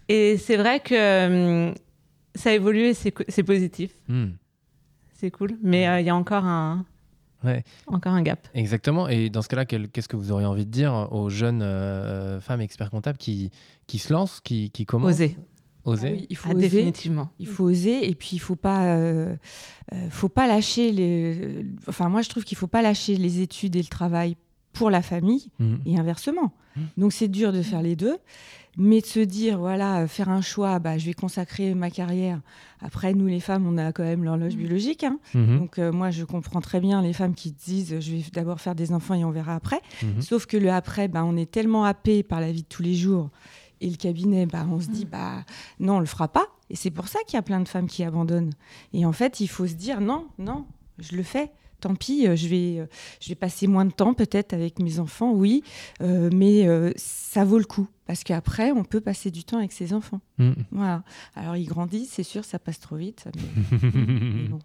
Et 0.09 0.37
c'est 0.37 0.57
vrai 0.57 0.79
que 0.79 0.93
euh, 0.93 1.73
ça 2.35 2.49
a 2.49 2.53
évolué, 2.53 2.93
c'est 2.93 3.43
positif, 3.43 3.91
Mhm. 4.07 4.35
c'est 5.13 5.31
cool. 5.31 5.57
Mais 5.61 5.87
euh, 5.87 5.99
il 5.99 6.05
y 6.05 6.09
a 6.09 6.15
encore 6.15 6.45
un, 6.45 6.85
Ouais. 7.43 7.63
encore 7.87 8.13
un 8.13 8.21
gap. 8.21 8.47
Exactement. 8.53 9.07
Et 9.09 9.29
dans 9.29 9.41
ce 9.41 9.49
cas-là, 9.49 9.65
qu'est-ce 9.65 10.07
que 10.07 10.15
vous 10.15 10.31
auriez 10.31 10.45
envie 10.47 10.65
de 10.65 10.71
dire 10.71 11.09
aux 11.11 11.29
jeunes 11.29 11.61
euh, 11.61 12.39
femmes 12.39 12.61
experts 12.61 12.89
comptables 12.89 13.17
qui, 13.17 13.51
qui 13.85 13.99
se 13.99 14.13
lancent, 14.13 14.39
qui, 14.39 14.69
qui 14.71 14.85
commencent? 14.85 15.11
Oser. 15.15 15.37
Oser 15.85 16.07
Ah 16.07 16.11
oui, 16.13 16.27
il 16.29 16.37
faut 16.37 16.49
Ah, 16.49 16.55
oser. 16.55 16.69
définitivement. 16.69 17.29
Il 17.39 17.47
faut 17.47 17.65
oser 17.65 18.09
et 18.09 18.15
puis 18.15 18.29
il 18.33 18.39
faut 18.39 18.55
pas, 18.55 18.85
euh, 18.95 19.35
euh, 19.91 20.09
faut 20.09 20.29
pas 20.29 20.47
lâcher 20.47 20.93
les. 20.93 21.65
Enfin, 21.89 22.07
moi, 22.07 22.21
je 22.21 22.29
trouve 22.29 22.45
qu'il 22.45 22.57
faut 22.57 22.67
pas 22.67 22.81
lâcher 22.81 23.17
les 23.17 23.41
études 23.41 23.75
et 23.75 23.81
le 23.81 23.87
travail 23.89 24.37
pour 24.73 24.89
la 24.89 25.01
famille 25.01 25.49
Mhm. 25.59 25.79
et 25.85 25.97
inversement. 25.99 26.51
Mm. 26.75 26.81
Donc 26.97 27.13
c'est 27.13 27.27
dur 27.27 27.53
de 27.53 27.61
faire 27.61 27.81
les 27.81 27.95
deux, 27.95 28.17
mais 28.77 29.01
de 29.01 29.05
se 29.05 29.19
dire 29.19 29.59
voilà, 29.59 29.99
euh, 30.01 30.07
faire 30.07 30.29
un 30.29 30.41
choix, 30.41 30.79
bah, 30.79 30.97
je 30.97 31.05
vais 31.05 31.13
consacrer 31.13 31.75
ma 31.75 31.91
carrière. 31.91 32.41
Après, 32.81 33.13
nous 33.13 33.27
les 33.27 33.39
femmes, 33.39 33.67
on 33.67 33.77
a 33.77 33.91
quand 33.93 34.03
même 34.03 34.23
l'horloge 34.23 34.55
biologique. 34.55 35.03
hein. 35.03 35.19
Donc 35.59 35.77
euh, 35.79 35.91
moi, 35.91 36.09
je 36.11 36.23
comprends 36.25 36.59
très 36.61 36.79
bien 36.79 37.01
les 37.03 37.13
femmes 37.13 37.35
qui 37.35 37.51
disent 37.51 37.99
je 37.99 38.11
vais 38.11 38.23
d'abord 38.33 38.59
faire 38.59 38.73
des 38.75 38.91
enfants 38.91 39.13
et 39.13 39.23
on 39.23 39.31
verra 39.31 39.55
après. 39.55 39.79
Sauf 40.21 40.45
que 40.47 40.57
le 40.57 40.71
après, 40.71 41.07
bah, 41.07 41.23
on 41.23 41.37
est 41.37 41.49
tellement 41.49 41.85
happé 41.85 42.23
par 42.23 42.41
la 42.41 42.51
vie 42.51 42.63
de 42.63 42.67
tous 42.67 42.81
les 42.83 42.95
jours. 42.95 43.29
Et 43.81 43.89
le 43.89 43.97
cabinet, 43.97 44.45
bah, 44.45 44.65
on 44.71 44.79
se 44.79 44.87
dit, 44.87 45.03
bah, 45.05 45.43
non, 45.79 45.97
on 45.97 45.99
le 45.99 46.05
fera 46.05 46.29
pas. 46.29 46.45
Et 46.69 46.75
c'est 46.77 46.89
pour 46.91 47.09
ça 47.09 47.19
qu'il 47.27 47.35
y 47.35 47.37
a 47.39 47.41
plein 47.41 47.59
de 47.59 47.67
femmes 47.67 47.87
qui 47.87 48.03
abandonnent. 48.05 48.53
Et 48.93 49.05
en 49.05 49.11
fait, 49.11 49.41
il 49.41 49.47
faut 49.47 49.67
se 49.67 49.73
dire, 49.73 49.99
non, 49.99 50.25
non, 50.39 50.65
je 50.99 51.15
le 51.17 51.23
fais. 51.23 51.51
Tant 51.83 51.95
pis, 51.95 52.27
euh, 52.27 52.37
je 52.37 52.47
vais, 52.47 52.79
euh, 52.79 52.85
je 53.19 53.27
vais 53.27 53.35
passer 53.35 53.67
moins 53.67 53.83
de 53.83 53.91
temps 53.91 54.13
peut-être 54.13 54.53
avec 54.53 54.79
mes 54.79 54.99
enfants, 54.99 55.33
oui, 55.33 55.63
euh, 56.01 56.29
mais 56.33 56.65
euh, 56.65 56.93
ça 56.95 57.43
vaut 57.43 57.57
le 57.57 57.65
coup. 57.65 57.89
Parce 58.05 58.23
qu'après, 58.23 58.71
on 58.71 58.85
peut 58.85 59.01
passer 59.01 59.31
du 59.31 59.43
temps 59.43 59.57
avec 59.57 59.73
ses 59.73 59.91
enfants. 59.91 60.21
Mhm. 60.37 60.55
Voilà. 60.71 61.03
Alors, 61.35 61.57
ils 61.57 61.65
grandissent, 61.65 62.11
c'est 62.13 62.23
sûr, 62.23 62.45
ça 62.45 62.57
passe 62.57 62.79
trop 62.79 62.95
vite. 62.95 63.27
Mais, 63.35 63.79
mais 63.93 64.47
bon. 64.47 64.59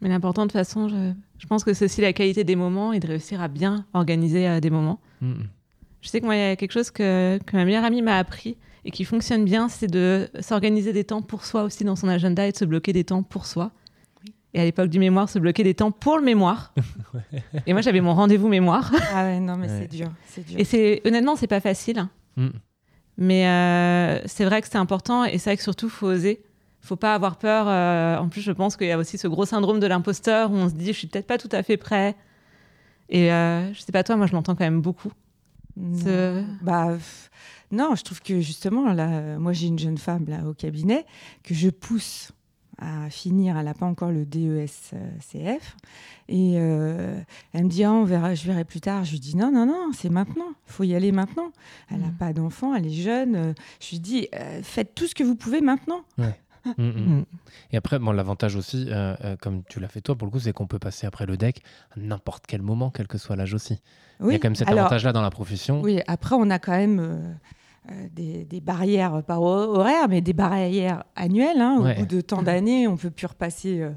Mais 0.00 0.08
l'important, 0.08 0.42
de 0.42 0.46
toute 0.46 0.52
façon, 0.52 0.88
je, 0.88 1.12
je 1.38 1.46
pense 1.48 1.64
que 1.64 1.74
c'est 1.74 1.86
aussi 1.86 2.00
la 2.02 2.12
qualité 2.12 2.44
des 2.44 2.54
moments 2.54 2.92
et 2.92 3.00
de 3.00 3.08
réussir 3.08 3.40
à 3.40 3.48
bien 3.48 3.84
organiser 3.92 4.46
euh, 4.46 4.60
des 4.60 4.70
moments. 4.70 5.00
Mhm. 5.22 5.48
Je 6.02 6.08
sais 6.08 6.20
que 6.20 6.24
moi, 6.24 6.36
il 6.36 6.38
y 6.38 6.42
a 6.42 6.54
quelque 6.54 6.72
chose 6.72 6.92
que, 6.92 7.40
que 7.44 7.56
ma 7.56 7.64
meilleure 7.64 7.84
amie 7.84 8.00
m'a 8.00 8.16
appris 8.16 8.56
et 8.84 8.92
qui 8.92 9.04
fonctionne 9.04 9.44
bien, 9.44 9.68
c'est 9.68 9.90
de 9.90 10.28
s'organiser 10.38 10.92
des 10.92 11.02
temps 11.02 11.20
pour 11.20 11.44
soi 11.44 11.64
aussi 11.64 11.82
dans 11.82 11.96
son 11.96 12.06
agenda 12.06 12.46
et 12.46 12.52
de 12.52 12.56
se 12.56 12.64
bloquer 12.64 12.92
des 12.92 13.04
temps 13.04 13.24
pour 13.24 13.44
soi. 13.44 13.72
Et 14.54 14.60
à 14.60 14.64
l'époque 14.64 14.88
du 14.88 14.98
mémoire, 14.98 15.28
se 15.28 15.38
bloquer 15.38 15.62
des 15.62 15.74
temps 15.74 15.92
pour 15.92 16.16
le 16.18 16.24
mémoire. 16.24 16.74
et 17.66 17.72
moi, 17.72 17.82
j'avais 17.82 18.00
mon 18.00 18.14
rendez-vous 18.14 18.48
mémoire. 18.48 18.90
Ah 19.14 19.24
ouais, 19.24 19.38
non, 19.40 19.56
mais 19.56 19.68
Ouais. 19.68 19.78
c'est 19.82 19.96
dur. 19.96 20.08
C'est 20.26 20.44
dur. 20.46 20.58
Et 20.58 20.64
c'est 20.64 21.02
honnêtement, 21.06 21.36
c'est 21.36 21.46
pas 21.46 21.60
facile. 21.60 22.06
Mhm. 22.36 22.52
Mais 23.18 23.46
euh, 23.46 24.20
c'est 24.26 24.44
vrai 24.44 24.60
que 24.62 24.68
c'est 24.68 24.78
important 24.78 25.24
et 25.24 25.38
c'est 25.38 25.50
vrai 25.50 25.56
que 25.56 25.62
surtout, 25.62 25.88
faut 25.88 26.06
oser. 26.08 26.42
Faut 26.80 26.96
pas 26.96 27.14
avoir 27.14 27.36
peur. 27.36 27.66
euh, 27.68 28.16
en 28.18 28.28
plus, 28.28 28.40
je 28.40 28.50
pense 28.52 28.76
qu'il 28.76 28.86
y 28.88 28.92
a 28.92 28.98
aussi 28.98 29.18
ce 29.18 29.28
gros 29.28 29.44
syndrome 29.44 29.78
de 29.78 29.86
l'imposteur 29.86 30.50
où 30.50 30.54
on 30.54 30.68
se 30.68 30.74
dit, 30.74 30.86
je 30.86 30.92
suis 30.98 31.06
peut-être 31.06 31.26
pas 31.26 31.36
tout 31.38 31.50
à 31.52 31.62
fait 31.62 31.76
prêt. 31.76 32.16
Et 33.08 33.30
euh, 33.32 33.72
je 33.74 33.80
sais 33.80 33.92
pas 33.92 34.02
toi, 34.02 34.16
moi, 34.16 34.26
je 34.26 34.32
l'entends 34.32 34.54
quand 34.54 34.64
même 34.64 34.80
beaucoup. 34.80 35.12
Ce-. 35.76 36.42
Bah, 36.62 36.96
non, 37.70 37.94
je 37.94 38.02
trouve 38.02 38.20
que 38.22 38.40
justement, 38.40 38.92
là, 38.92 39.38
moi 39.38 39.52
j'ai 39.52 39.66
une 39.68 39.78
jeune 39.78 39.98
femme 39.98 40.24
là 40.26 40.38
au 40.48 40.54
cabinet 40.54 41.04
que 41.44 41.54
je 41.54 41.68
pousse 41.70 42.32
à 42.80 43.10
finir. 43.10 43.56
Elle 43.58 43.66
n'a 43.66 43.74
pas 43.74 43.86
encore 43.86 44.10
le 44.10 44.24
DESCF. 44.24 45.76
Et 46.28 46.54
euh, 46.56 47.20
elle 47.52 47.64
me 47.64 47.68
dit, 47.68 47.84
Ah, 47.84 47.92
on 47.92 48.04
verra, 48.04 48.34
je 48.34 48.46
verrai 48.46 48.64
plus 48.64 48.80
tard. 48.80 49.04
Je 49.04 49.12
lui 49.12 49.20
dis, 49.20 49.36
non, 49.36 49.50
non, 49.52 49.66
non, 49.66 49.90
c'est 49.92 50.10
maintenant. 50.10 50.48
Il 50.68 50.72
faut 50.72 50.84
y 50.84 50.94
aller 50.94 51.12
maintenant. 51.12 51.50
Elle 51.90 52.00
n'a 52.00 52.08
Mm. 52.08 52.16
pas 52.18 52.32
d'enfant, 52.32 52.74
elle 52.74 52.86
est 52.86 52.90
jeune. 52.90 53.34
Euh, 53.36 53.52
Je 53.80 53.90
lui 53.90 53.98
dis, 54.00 54.28
euh, 54.34 54.60
faites 54.62 54.94
tout 54.94 55.06
ce 55.06 55.14
que 55.14 55.22
vous 55.24 55.36
pouvez 55.36 55.60
maintenant. 55.60 56.02
Mhm. 56.76 56.86
Mm. 57.20 57.24
Et 57.72 57.78
après, 57.78 57.98
bon, 57.98 58.12
l'avantage 58.12 58.54
aussi, 58.54 58.86
euh, 58.90 59.16
euh, 59.24 59.34
comme 59.40 59.62
tu 59.70 59.80
l'as 59.80 59.88
fait 59.88 60.02
toi, 60.02 60.14
pour 60.14 60.26
le 60.26 60.30
coup, 60.30 60.40
c'est 60.40 60.52
qu'on 60.52 60.66
peut 60.66 60.78
passer 60.78 61.06
après 61.06 61.24
le 61.24 61.38
deck 61.38 61.62
à 61.96 62.00
n'importe 62.00 62.44
quel 62.46 62.60
moment, 62.60 62.90
quel 62.90 63.08
que 63.08 63.16
soit 63.16 63.34
l'âge 63.34 63.54
aussi. 63.54 63.80
Il 64.22 64.26
y 64.30 64.34
a 64.34 64.38
quand 64.38 64.48
même 64.48 64.54
cet 64.54 64.68
avantage-là 64.68 65.14
dans 65.14 65.22
la 65.22 65.30
profession. 65.30 65.80
Oui, 65.80 66.00
après, 66.06 66.36
on 66.38 66.50
a 66.50 66.58
quand 66.58 66.72
même 66.76 67.38
des, 68.12 68.44
des 68.44 68.60
barrières, 68.60 69.22
pas 69.24 69.38
ho- 69.38 69.44
horaires, 69.76 70.08
mais 70.08 70.20
des 70.20 70.32
barrières 70.34 71.04
annuelles. 71.16 71.60
hein. 71.60 71.78
Au 71.80 71.84
Ouais. 71.84 71.94
bout 71.98 72.06
de 72.06 72.20
tant 72.20 72.42
d'années, 72.42 72.86
on 72.86 72.96
peut 72.96 73.10
plus 73.10 73.26
repasser. 73.26 73.80
euh, 73.80 73.90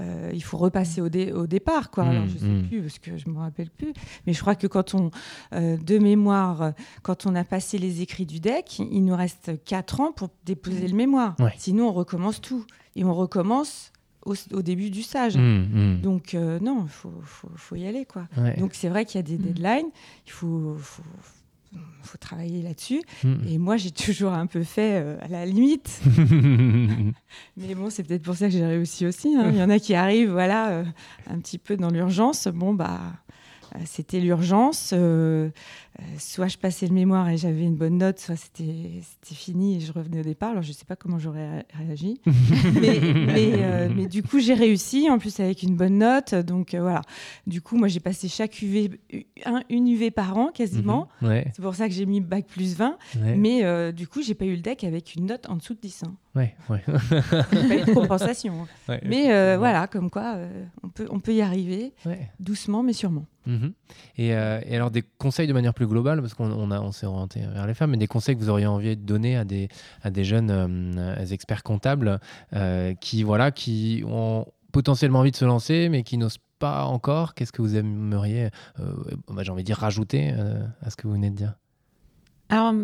euh, 0.00 0.30
il 0.34 0.42
faut 0.42 0.58
repasser 0.58 1.00
au, 1.00 1.08
dé- 1.08 1.32
au 1.32 1.46
départ, 1.46 1.90
quoi. 1.90 2.04
Alors, 2.04 2.24
Mm, 2.24 2.28
je 2.28 2.38
sais 2.38 2.46
mm. 2.46 2.68
plus 2.68 2.82
parce 2.82 2.98
que 2.98 3.16
je 3.16 3.28
me 3.30 3.38
rappelle 3.38 3.70
plus. 3.70 3.92
Mais 4.26 4.32
je 4.32 4.40
crois 4.40 4.54
que 4.56 4.66
quand 4.66 4.94
on, 4.94 5.10
euh, 5.54 5.76
de 5.76 5.98
mémoire, 5.98 6.62
euh, 6.62 6.70
quand 7.02 7.26
on 7.26 7.34
a 7.36 7.44
passé 7.44 7.78
les 7.78 8.02
écrits 8.02 8.26
du 8.26 8.40
deck, 8.40 8.78
il 8.80 9.04
nous 9.04 9.16
reste 9.16 9.52
4 9.64 10.00
ans 10.00 10.12
pour 10.12 10.28
déposer 10.44 10.88
le 10.88 10.94
mémoire. 10.96 11.36
Ouais. 11.38 11.54
Sinon, 11.58 11.88
on 11.88 11.92
recommence 11.92 12.40
tout 12.40 12.64
et 12.96 13.04
on 13.04 13.14
recommence 13.14 13.92
au, 14.26 14.34
au 14.52 14.62
début 14.62 14.90
du 14.90 15.02
stage. 15.02 15.36
Mhm. 15.36 16.00
Donc 16.02 16.34
euh, 16.34 16.58
non, 16.60 16.82
il 16.84 16.90
faut, 16.90 17.12
faut, 17.22 17.48
faut 17.54 17.76
y 17.76 17.86
aller, 17.86 18.04
quoi. 18.04 18.26
Ouais. 18.36 18.56
Donc 18.56 18.72
c'est 18.74 18.88
vrai 18.88 19.04
qu'il 19.04 19.16
y 19.18 19.20
a 19.20 19.22
des 19.22 19.38
deadlines, 19.38 19.86
il 20.26 20.32
faut, 20.32 20.74
faut, 20.78 21.02
faut 22.02 22.18
travailler 22.18 22.62
là-dessus. 22.62 23.02
Mhm. 23.24 23.40
Et 23.48 23.58
moi, 23.58 23.76
j'ai 23.76 23.90
toujours 24.06 24.32
un 24.32 24.46
peu 24.46 24.62
fait 24.62 25.00
euh, 25.02 25.16
à 25.20 25.28
la 25.28 25.44
limite. 25.46 26.00
Mais 27.56 27.74
bon, 27.74 27.90
c'est 27.90 28.02
peut-être 28.02 28.22
pour 28.22 28.34
ça 28.36 28.46
que 28.46 28.52
j'ai 28.52 28.64
réussi 28.66 29.06
aussi. 29.06 29.34
hein. 29.36 29.50
Il 29.50 29.56
y 29.58 29.62
en 29.62 29.70
a 29.70 29.78
qui 29.78 29.94
arrivent, 29.94 30.30
voilà, 30.32 30.68
euh, 30.70 30.84
un 31.28 31.38
petit 31.38 31.58
peu 31.58 31.76
dans 31.76 31.90
l'urgence. 31.90 32.48
Bon, 32.48 32.74
bah, 32.74 33.00
euh, 33.74 33.78
c'était 33.84 34.20
l'urgence. 34.20 34.92
euh, 34.94 35.50
soit 36.18 36.48
je 36.48 36.56
passais 36.58 36.86
le 36.86 36.94
mémoire 36.94 37.28
et 37.28 37.36
j'avais 37.36 37.62
une 37.62 37.74
bonne 37.76 37.98
note, 37.98 38.18
soit 38.18 38.36
c'était 38.36 39.00
fini 39.24 39.76
et 39.76 39.80
je 39.80 39.92
revenais 39.92 40.20
au 40.20 40.24
départ. 40.24 40.50
Alors, 40.50 40.62
je 40.62 40.68
ne 40.68 40.72
sais 40.74 40.84
pas 40.84 40.96
comment 40.96 41.18
j'aurais 41.18 41.58
ré- 41.58 41.64
réagi. 41.74 42.20
mais, 42.26 43.00
mais, 43.00 43.52
euh, 43.56 43.88
mais 43.94 44.06
du 44.06 44.22
coup, 44.22 44.38
j'ai 44.40 44.54
réussi, 44.54 45.08
en 45.10 45.18
plus 45.18 45.38
avec 45.40 45.62
une 45.62 45.76
bonne 45.76 45.98
note. 45.98 46.34
Donc, 46.34 46.74
euh, 46.74 46.80
voilà. 46.80 47.02
Du 47.46 47.60
coup, 47.60 47.76
moi, 47.76 47.88
j'ai 47.88 48.00
passé 48.00 48.28
chaque 48.28 48.60
UV, 48.62 48.98
un, 49.44 49.62
une 49.70 49.88
UV 49.88 50.10
par 50.10 50.36
an 50.36 50.48
quasiment. 50.52 51.08
Mhm. 51.22 51.28
Ouais, 51.28 51.46
C'est 51.54 51.62
pour 51.62 51.74
ça 51.74 51.88
que 51.88 51.94
j'ai 51.94 52.06
mis 52.06 52.20
bac 52.20 52.46
plus 52.46 52.74
20. 52.76 52.96
ouais, 53.20 53.34
Mais 53.36 53.64
euh, 53.64 53.92
du 53.92 54.06
coup, 54.06 54.22
j'ai 54.22 54.34
pas 54.34 54.44
eu 54.44 54.54
le 54.54 54.62
deck 54.62 54.84
avec 54.84 55.14
une 55.14 55.26
note 55.26 55.48
en 55.48 55.56
dessous 55.56 55.74
de 55.74 55.80
10. 55.80 56.04
hein. 56.04 56.14
ouais, 56.36 56.54
ouais. 56.70 56.82
Pas 56.86 57.76
eu 57.76 57.84
de 57.84 57.92
compensation. 57.94 58.66
hein. 58.88 58.98
Mais 59.04 59.32
euh, 59.32 59.56
voilà, 59.58 59.86
comme 59.88 60.10
quoi, 60.10 60.34
euh, 60.36 60.64
on, 60.82 60.88
peut, 60.88 61.06
on 61.10 61.20
peut 61.20 61.34
y 61.34 61.42
arriver 61.42 61.92
doucement, 62.40 62.82
mais 62.82 62.92
sûrement. 62.92 63.26
Mhm. 63.46 63.72
Et, 64.18 64.34
euh, 64.34 64.60
et 64.66 64.76
alors 64.76 64.90
des 64.90 65.02
conseils 65.16 65.46
de 65.46 65.52
manière 65.54 65.72
plus 65.72 65.86
globale, 65.88 66.20
parce 66.20 66.34
qu'on 66.34 66.50
on 66.52 66.70
on 66.70 66.92
s'est 66.92 67.06
orienté 67.06 67.40
vers 67.40 67.66
les 67.66 67.74
femmes, 67.74 67.90
mais 67.90 67.96
des 67.96 68.06
conseils 68.06 68.36
que 68.36 68.40
vous 68.40 68.50
auriez 68.50 68.66
envie 68.66 68.96
de 68.96 69.02
donner 69.02 69.36
à 69.36 69.44
des, 69.44 69.68
à 70.02 70.10
des 70.10 70.24
jeunes 70.24 70.50
euh, 70.50 71.26
experts 71.26 71.62
comptables 71.62 72.20
euh, 72.54 72.94
qui, 72.94 73.22
voilà, 73.22 73.50
qui 73.50 74.04
ont 74.06 74.46
potentiellement 74.72 75.20
envie 75.20 75.30
de 75.30 75.36
se 75.36 75.44
lancer, 75.44 75.88
mais 75.88 76.02
qui 76.02 76.18
n'osent 76.18 76.40
pas 76.58 76.84
encore. 76.84 77.34
Qu'est-ce 77.34 77.52
que 77.52 77.62
vous 77.62 77.76
aimeriez, 77.76 78.50
euh, 78.78 78.92
bah, 79.28 79.42
j'ai 79.42 79.50
envie 79.50 79.62
de 79.62 79.66
dire, 79.66 79.78
rajouter 79.78 80.32
euh, 80.36 80.62
à 80.82 80.90
ce 80.90 80.96
que 80.96 81.06
vous 81.06 81.14
venez 81.14 81.30
de 81.30 81.36
dire? 81.36 81.54
Alors, 82.48 82.74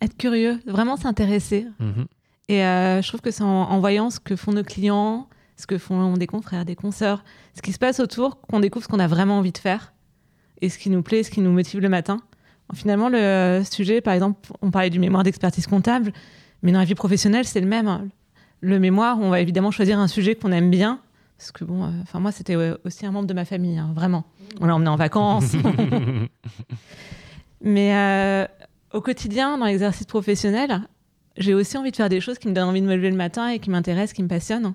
être 0.00 0.16
curieux, 0.16 0.60
vraiment 0.66 0.96
s'intéresser. 0.96 1.66
Mhm. 1.78 2.06
Et 2.48 2.58
je 2.58 3.08
trouve 3.08 3.20
que 3.20 3.30
c'est 3.30 3.44
en, 3.44 3.70
en 3.70 3.80
voyant 3.80 4.10
ce 4.10 4.20
que 4.20 4.36
font 4.36 4.52
nos 4.52 4.64
clients, 4.64 5.28
ce 5.56 5.66
que 5.66 5.78
font 5.78 6.16
des 6.16 6.26
confrères, 6.26 6.64
des 6.64 6.74
consoeurs, 6.74 7.24
ce 7.54 7.62
qui 7.62 7.72
se 7.72 7.78
passe 7.78 8.00
autour, 8.00 8.40
qu'on 8.42 8.60
découvre 8.60 8.84
ce 8.84 8.88
qu'on 8.88 8.98
a 8.98 9.06
vraiment 9.06 9.38
envie 9.38 9.52
de 9.52 9.58
faire 9.58 9.92
et 10.60 10.68
ce 10.68 10.78
qui 10.78 10.90
nous 10.90 11.02
plaît, 11.02 11.22
ce 11.22 11.30
qui 11.30 11.40
nous 11.40 11.52
motive 11.52 11.80
le 11.80 11.88
matin. 11.88 12.20
Finalement, 12.74 13.08
le 13.08 13.62
sujet, 13.70 14.00
par 14.00 14.14
exemple, 14.14 14.50
on 14.62 14.70
parlait 14.70 14.90
du 14.90 14.98
mémoire 14.98 15.22
d'expertise 15.22 15.66
comptable, 15.66 16.12
mais 16.62 16.72
dans 16.72 16.78
la 16.78 16.84
vie 16.84 16.94
professionnelle, 16.94 17.44
c'est 17.44 17.60
le 17.60 17.66
même. 17.66 18.08
Le 18.60 18.78
mémoire, 18.78 19.18
on 19.20 19.30
va 19.30 19.40
évidemment 19.40 19.70
choisir 19.70 19.98
un 19.98 20.08
sujet 20.08 20.34
qu'on 20.34 20.52
aime 20.52 20.70
bien. 20.70 21.00
Parce 21.36 21.50
que 21.50 21.64
bon, 21.64 21.84
euh, 21.84 21.88
enfin 22.02 22.20
moi, 22.20 22.30
c'était 22.30 22.56
aussi 22.84 23.04
un 23.04 23.10
membre 23.10 23.26
de 23.26 23.34
ma 23.34 23.44
famille, 23.44 23.76
hein, 23.76 23.92
vraiment. 23.94 24.24
On 24.60 24.66
l'a 24.66 24.76
emmené 24.76 24.88
en 24.88 24.96
vacances. 24.96 25.52
Mais 27.60 27.94
euh, 27.94 28.46
au 28.92 29.00
quotidien, 29.00 29.58
dans 29.58 29.66
l'exercice 29.66 30.06
professionnel, 30.06 30.82
j'ai 31.36 31.54
aussi 31.54 31.76
envie 31.76 31.90
de 31.90 31.96
faire 31.96 32.08
des 32.08 32.20
choses 32.20 32.38
qui 32.38 32.48
me 32.48 32.52
donnent 32.52 32.68
envie 32.68 32.80
de 32.80 32.86
me 32.86 32.94
lever 32.94 33.10
le 33.10 33.16
matin 33.16 33.48
et 33.48 33.58
qui 33.58 33.70
m'intéressent, 33.70 34.12
qui 34.12 34.22
me 34.22 34.28
passionnent. 34.28 34.74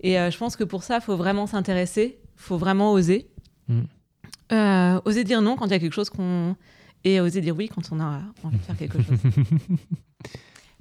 Et 0.00 0.18
euh, 0.18 0.30
je 0.30 0.38
pense 0.38 0.56
que 0.56 0.64
pour 0.64 0.82
ça, 0.82 0.96
il 0.96 1.00
faut 1.00 1.16
vraiment 1.16 1.46
s'intéresser, 1.46 2.18
il 2.20 2.42
faut 2.42 2.56
vraiment 2.56 2.92
oser. 2.92 3.28
Mm. 3.68 3.82
Euh, 4.52 5.00
oser 5.04 5.24
dire 5.24 5.40
non 5.42 5.56
quand 5.56 5.66
il 5.66 5.70
y 5.70 5.74
a 5.74 5.78
quelque 5.78 5.94
chose 5.94 6.10
qu'on... 6.10 6.56
Et 7.04 7.18
oser 7.20 7.40
dire 7.40 7.56
oui 7.56 7.68
quand 7.68 7.82
on 7.90 7.98
a 8.00 8.20
envie 8.44 8.58
de 8.58 8.62
faire 8.62 8.76
quelque 8.76 9.02
chose. 9.02 9.18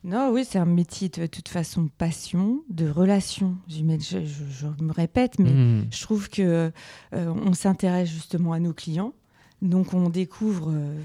Non, 0.03 0.31
oui, 0.31 0.45
c'est 0.49 0.57
un 0.57 0.65
métier 0.65 1.09
de 1.09 1.27
toute 1.27 1.47
façon 1.47 1.87
passion, 1.87 2.63
de 2.71 2.89
relation 2.89 3.57
humaine. 3.77 4.01
Je, 4.01 4.17
je- 4.25 4.43
je 4.49 4.83
me 4.83 4.91
répète, 4.91 5.37
mais 5.37 5.51
Mhm. 5.51 5.85
je 5.91 6.01
trouve 6.01 6.27
que 6.27 6.71
euh, 7.13 7.33
on 7.45 7.53
s'intéresse 7.53 8.09
justement 8.09 8.53
à 8.53 8.59
nos 8.59 8.73
clients. 8.73 9.13
Donc 9.61 9.93
on 9.93 10.09
découvre 10.09 10.71
euh, 10.71 10.97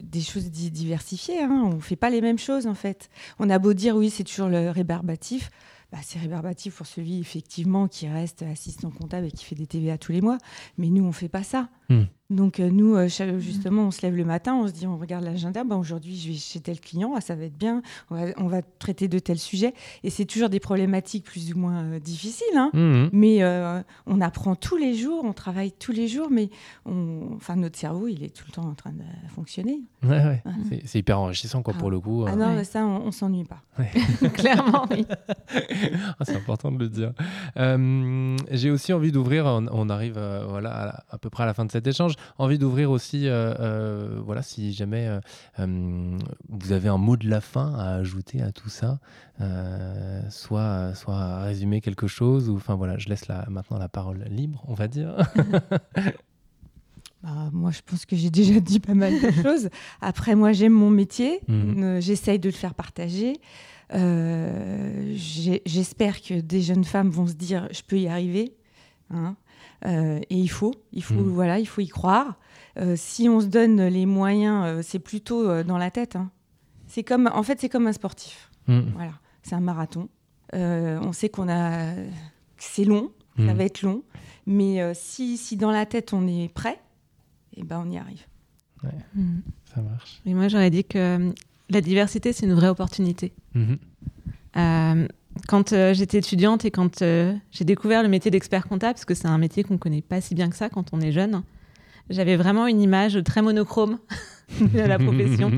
des 0.00 0.20
choses 0.20 0.48
di- 0.48 0.70
diversifiées. 0.70 1.42
hein. 1.42 1.62
On 1.66 1.74
ne 1.74 1.80
fait 1.80 1.96
pas 1.96 2.08
les 2.08 2.20
mêmes 2.20 2.38
choses 2.38 2.68
en 2.68 2.74
fait. 2.74 3.10
On 3.40 3.50
a 3.50 3.58
beau 3.58 3.72
dire 3.74 3.96
oui, 3.96 4.10
c'est 4.10 4.22
toujours 4.22 4.48
le 4.48 4.70
rébarbatif. 4.70 5.50
Bah, 5.94 6.00
c'est 6.02 6.18
rébarbatif 6.18 6.74
pour 6.74 6.86
celui 6.86 7.20
effectivement 7.20 7.86
qui 7.86 8.08
reste 8.08 8.42
assistant 8.42 8.90
comptable 8.90 9.28
et 9.28 9.30
qui 9.30 9.44
fait 9.44 9.54
des 9.54 9.68
TVA 9.68 9.96
tous 9.96 10.10
les 10.10 10.22
mois. 10.22 10.38
Mais 10.76 10.88
nous, 10.88 11.04
on 11.04 11.12
fait 11.12 11.28
pas 11.28 11.44
ça. 11.44 11.68
Hmm. 11.88 12.04
Donc 12.30 12.58
euh, 12.58 12.70
nous, 12.70 12.94
euh, 12.96 13.06
justement, 13.38 13.82
on 13.82 13.90
se 13.90 14.00
lève 14.00 14.16
le 14.16 14.24
matin, 14.24 14.54
on 14.54 14.66
se 14.66 14.72
dit, 14.72 14.86
on 14.86 14.96
regarde 14.96 15.24
l'agenda, 15.24 15.62
bah, 15.62 15.76
aujourd'hui 15.76 16.16
je 16.16 16.28
vais 16.30 16.34
chez 16.34 16.58
tel 16.58 16.80
client, 16.80 17.12
ah, 17.14 17.20
ça 17.20 17.34
va 17.36 17.44
être 17.44 17.56
bien, 17.56 17.82
on 18.10 18.14
va, 18.16 18.32
on 18.38 18.46
va 18.46 18.62
traiter 18.62 19.08
de 19.08 19.18
tel 19.18 19.38
sujet. 19.38 19.74
Et 20.02 20.08
c'est 20.10 20.24
toujours 20.24 20.48
des 20.48 20.58
problématiques 20.58 21.24
plus 21.24 21.52
ou 21.52 21.58
moins 21.58 21.84
euh, 21.84 21.98
difficiles, 22.00 22.46
hein. 22.56 22.70
Mhm. 22.72 23.10
mais 23.12 23.42
euh, 23.42 23.82
on 24.06 24.22
apprend 24.22 24.56
tous 24.56 24.78
les 24.78 24.94
jours, 24.94 25.22
on 25.22 25.34
travaille 25.34 25.70
tous 25.72 25.92
les 25.92 26.08
jours, 26.08 26.28
mais 26.30 26.48
on, 26.86 27.28
enfin, 27.36 27.56
notre 27.56 27.78
cerveau, 27.78 28.08
il 28.08 28.24
est 28.24 28.34
tout 28.34 28.44
le 28.48 28.52
temps 28.52 28.68
en 28.68 28.74
train 28.74 28.92
de 28.92 29.02
fonctionner. 29.34 29.82
Ouais, 30.02 30.10
ouais. 30.24 30.42
Ah. 30.46 30.50
C'est- 30.86 30.98
hyper 30.98 31.20
enrichissant 31.20 31.62
quoi, 31.62 31.74
Ah. 31.76 31.80
pour 31.80 31.90
le 31.90 32.00
coup. 32.00 32.24
Ah 32.26 32.36
non, 32.36 32.56
Ouais. 32.56 32.64
ça, 32.64 32.86
on, 32.86 33.02
on 33.06 33.10
s'ennuie 33.12 33.44
pas. 33.44 33.60
Clairement, 34.34 34.86
oui. 34.90 35.04
Ah, 36.18 36.24
c'est 36.24 36.36
important 36.36 36.72
de 36.72 36.78
le 36.78 36.88
dire. 36.88 37.12
Euh, 37.58 38.36
J'ai 38.50 38.70
aussi 38.70 38.92
envie 38.94 39.12
d'ouvrir, 39.12 39.44
on, 39.46 39.66
on 39.70 39.88
arrive 39.90 40.14
euh, 40.16 40.46
voilà, 40.48 40.70
à, 41.10 41.14
à 41.16 41.18
peu 41.18 41.28
près 41.30 41.42
à 41.42 41.46
la 41.46 41.52
fin 41.54 41.64
de 41.66 41.70
cet 41.74 41.88
échange, 41.88 42.14
envie 42.38 42.56
d'ouvrir 42.58 42.90
aussi, 42.92 43.26
euh, 43.26 43.52
euh, 43.58 44.20
voilà, 44.24 44.42
si 44.42 44.72
jamais 44.72 45.08
euh, 45.58 46.18
vous 46.48 46.70
avez 46.72 46.88
un 46.88 46.98
mot 46.98 47.16
de 47.16 47.28
la 47.28 47.40
fin 47.40 47.74
à 47.74 47.96
ajouter 47.96 48.40
à 48.42 48.52
tout 48.52 48.68
ça, 48.68 49.00
soit, 50.30 50.94
soit 50.94 51.16
à 51.16 51.42
résumer 51.42 51.80
quelque 51.80 52.06
chose, 52.06 52.48
ou 52.48 52.54
enfin 52.56 52.76
voilà, 52.76 52.96
je 52.96 53.08
laisse 53.08 53.26
la, 53.26 53.44
maintenant 53.50 53.78
la 53.78 53.88
parole 53.88 54.24
libre, 54.30 54.62
on 54.68 54.74
va 54.74 54.86
dire. 54.88 55.16
Bah, 57.22 57.48
moi, 57.54 57.70
je 57.70 57.80
pense 57.86 58.04
que 58.04 58.16
j'ai 58.16 58.28
déjà 58.28 58.60
dit 58.60 58.80
pas 58.80 58.92
mal 58.92 59.14
de 59.14 59.30
choses. 59.42 59.70
Après, 60.02 60.34
moi, 60.34 60.52
j'aime 60.52 60.74
mon 60.74 60.90
métier. 60.90 61.40
Mhm. 61.48 61.98
J'essaye 61.98 62.38
de 62.38 62.50
le 62.50 62.54
faire 62.54 62.74
partager. 62.74 63.40
Euh, 63.94 65.14
J'espère 65.16 66.20
que 66.20 66.38
des 66.40 66.60
jeunes 66.60 66.84
femmes 66.84 67.08
vont 67.08 67.26
se 67.26 67.32
dire, 67.32 67.66
je 67.72 67.80
peux 67.80 67.98
y 67.98 68.08
arriver. 68.08 68.52
hein. 69.10 69.36
Euh, 69.86 70.18
et 70.30 70.36
il 70.38 70.48
faut, 70.48 70.74
il 70.92 71.02
faut, 71.02 71.14
Mhm. 71.14 71.28
voilà, 71.34 71.58
il 71.58 71.66
faut 71.66 71.80
y 71.82 71.88
croire. 71.88 72.38
Euh, 72.78 72.94
si 72.96 73.28
on 73.28 73.40
se 73.40 73.46
donne 73.46 73.82
les 73.86 74.06
moyens, 74.06 74.64
euh, 74.66 74.80
c'est 74.82 74.98
plutôt 74.98 75.48
euh, 75.48 75.62
dans 75.62 75.78
la 75.78 75.90
tête. 75.90 76.16
hein. 76.16 76.30
C'est 76.86 77.02
comme, 77.04 77.30
en 77.32 77.42
fait, 77.42 77.60
c'est 77.60 77.68
comme 77.68 77.86
un 77.86 77.92
sportif. 77.92 78.50
Mm. 78.66 78.80
Voilà, 78.94 79.12
c'est 79.42 79.54
un 79.54 79.60
marathon. 79.60 80.08
Euh, 80.54 80.98
on 81.02 81.12
sait 81.12 81.28
qu'on 81.28 81.48
a, 81.48 81.94
que 81.94 82.02
c'est 82.58 82.84
long, 82.84 83.10
ça 83.36 83.42
Mm. 83.42 83.56
va 83.56 83.64
être 83.64 83.82
long, 83.82 84.02
mais 84.46 84.80
euh, 84.80 84.92
si, 84.94 85.36
si 85.36 85.56
dans 85.56 85.70
la 85.70 85.86
tête 85.86 86.12
on 86.12 86.26
est 86.28 86.48
prêt, 86.52 86.80
eh 87.56 87.62
ben 87.64 87.82
on 87.84 87.90
y 87.90 87.98
arrive. 87.98 88.24
Ça 89.74 89.80
marche. 89.82 90.20
Et 90.26 90.34
moi, 90.34 90.48
j'aurais 90.48 90.70
dit 90.70 90.84
que 90.84 91.32
la 91.70 91.80
diversité, 91.80 92.32
c'est 92.32 92.46
une 92.46 92.54
vraie 92.54 92.68
opportunité. 92.68 93.32
Euh, 95.36 95.40
quand 95.48 95.72
euh, 95.72 95.94
j'étais 95.94 96.18
étudiante 96.18 96.64
et 96.64 96.70
quand 96.70 97.02
euh, 97.02 97.34
j'ai 97.50 97.64
découvert 97.64 98.02
le 98.02 98.08
métier 98.08 98.30
d'expert 98.30 98.66
comptable, 98.66 98.94
parce 98.94 99.04
que 99.04 99.14
c'est 99.14 99.28
un 99.28 99.38
métier 99.38 99.64
qu'on 99.64 99.74
ne 99.74 99.78
connaît 99.78 100.02
pas 100.02 100.20
si 100.20 100.34
bien 100.34 100.50
que 100.50 100.56
ça 100.56 100.68
quand 100.68 100.92
on 100.92 101.00
est 101.00 101.12
jeune, 101.12 101.42
j'avais 102.10 102.36
vraiment 102.36 102.66
une 102.66 102.80
image 102.80 103.22
très 103.24 103.42
monochrome 103.42 103.98
de 104.60 104.80
la 104.80 104.98
profession, 104.98 105.52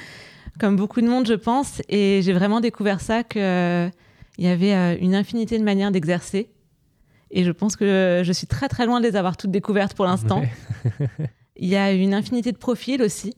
comme 0.58 0.76
beaucoup 0.76 1.00
de 1.00 1.08
monde, 1.08 1.26
je 1.26 1.34
pense. 1.34 1.82
Et 1.88 2.20
j'ai 2.22 2.32
vraiment 2.32 2.60
découvert 2.60 3.00
ça 3.00 3.22
qu'il 3.24 3.42
y 4.38 4.46
avait 4.46 4.74
euh, 4.74 4.96
une 5.00 5.14
infinité 5.14 5.58
de 5.58 5.64
manières 5.64 5.90
d'exercer. 5.90 6.50
Et 7.30 7.42
je 7.42 7.50
pense 7.50 7.74
que 7.74 8.22
je 8.24 8.32
suis 8.32 8.46
très 8.46 8.68
très 8.68 8.86
loin 8.86 9.00
de 9.00 9.06
les 9.06 9.16
avoir 9.16 9.36
toutes 9.36 9.50
découvertes 9.50 9.94
pour 9.94 10.04
l'instant. 10.04 10.40
Ouais. 10.40 11.08
Il 11.56 11.68
y 11.68 11.76
a 11.76 11.92
une 11.92 12.14
infinité 12.14 12.52
de 12.52 12.56
profils 12.56 13.00
aussi. 13.00 13.34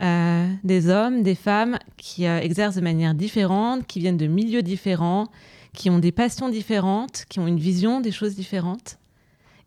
Euh, 0.00 0.46
des 0.62 0.88
hommes, 0.88 1.22
des 1.24 1.34
femmes 1.34 1.76
qui 1.96 2.26
euh, 2.26 2.38
exercent 2.40 2.76
de 2.76 2.80
manière 2.80 3.14
différente, 3.14 3.84
qui 3.86 3.98
viennent 3.98 4.16
de 4.16 4.28
milieux 4.28 4.62
différents, 4.62 5.26
qui 5.74 5.90
ont 5.90 5.98
des 5.98 6.12
passions 6.12 6.48
différentes, 6.48 7.24
qui 7.28 7.40
ont 7.40 7.46
une 7.48 7.58
vision 7.58 8.00
des 8.00 8.12
choses 8.12 8.36
différentes. 8.36 8.98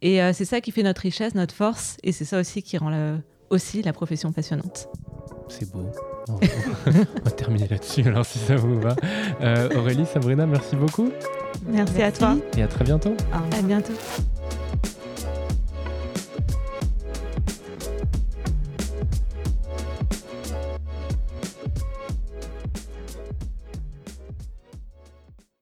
Et 0.01 0.21
euh, 0.21 0.31
c'est 0.33 0.45
ça 0.45 0.61
qui 0.61 0.71
fait 0.71 0.83
notre 0.83 1.01
richesse, 1.01 1.35
notre 1.35 1.53
force, 1.53 1.97
et 2.03 2.11
c'est 2.13 2.23
ça 2.25 2.39
aussi 2.39 2.63
qui 2.63 2.77
rend 2.77 2.89
la- 2.89 3.17
aussi 3.49 3.81
la 3.81 3.91
profession 3.91 4.31
passionnante. 4.31 4.87
C'est 5.49 5.69
beau. 5.69 5.83
On 6.29 6.33
va- 6.35 6.39
on 6.87 7.23
va 7.25 7.31
terminer 7.31 7.67
là-dessus 7.67 8.07
alors 8.07 8.25
si 8.25 8.39
ça 8.39 8.55
vous 8.55 8.79
va. 8.79 8.95
Euh, 9.41 9.67
Aurélie, 9.77 10.05
Sabrina, 10.05 10.45
merci 10.45 10.77
beaucoup 10.77 11.09
Merci, 11.67 12.01
à 12.01 12.11
toi. 12.11 12.37
et 12.57 12.63
à 12.63 12.67
très 12.67 12.85
bientôt. 12.85 13.15
À 13.33 13.61
bientôt. 13.61 13.93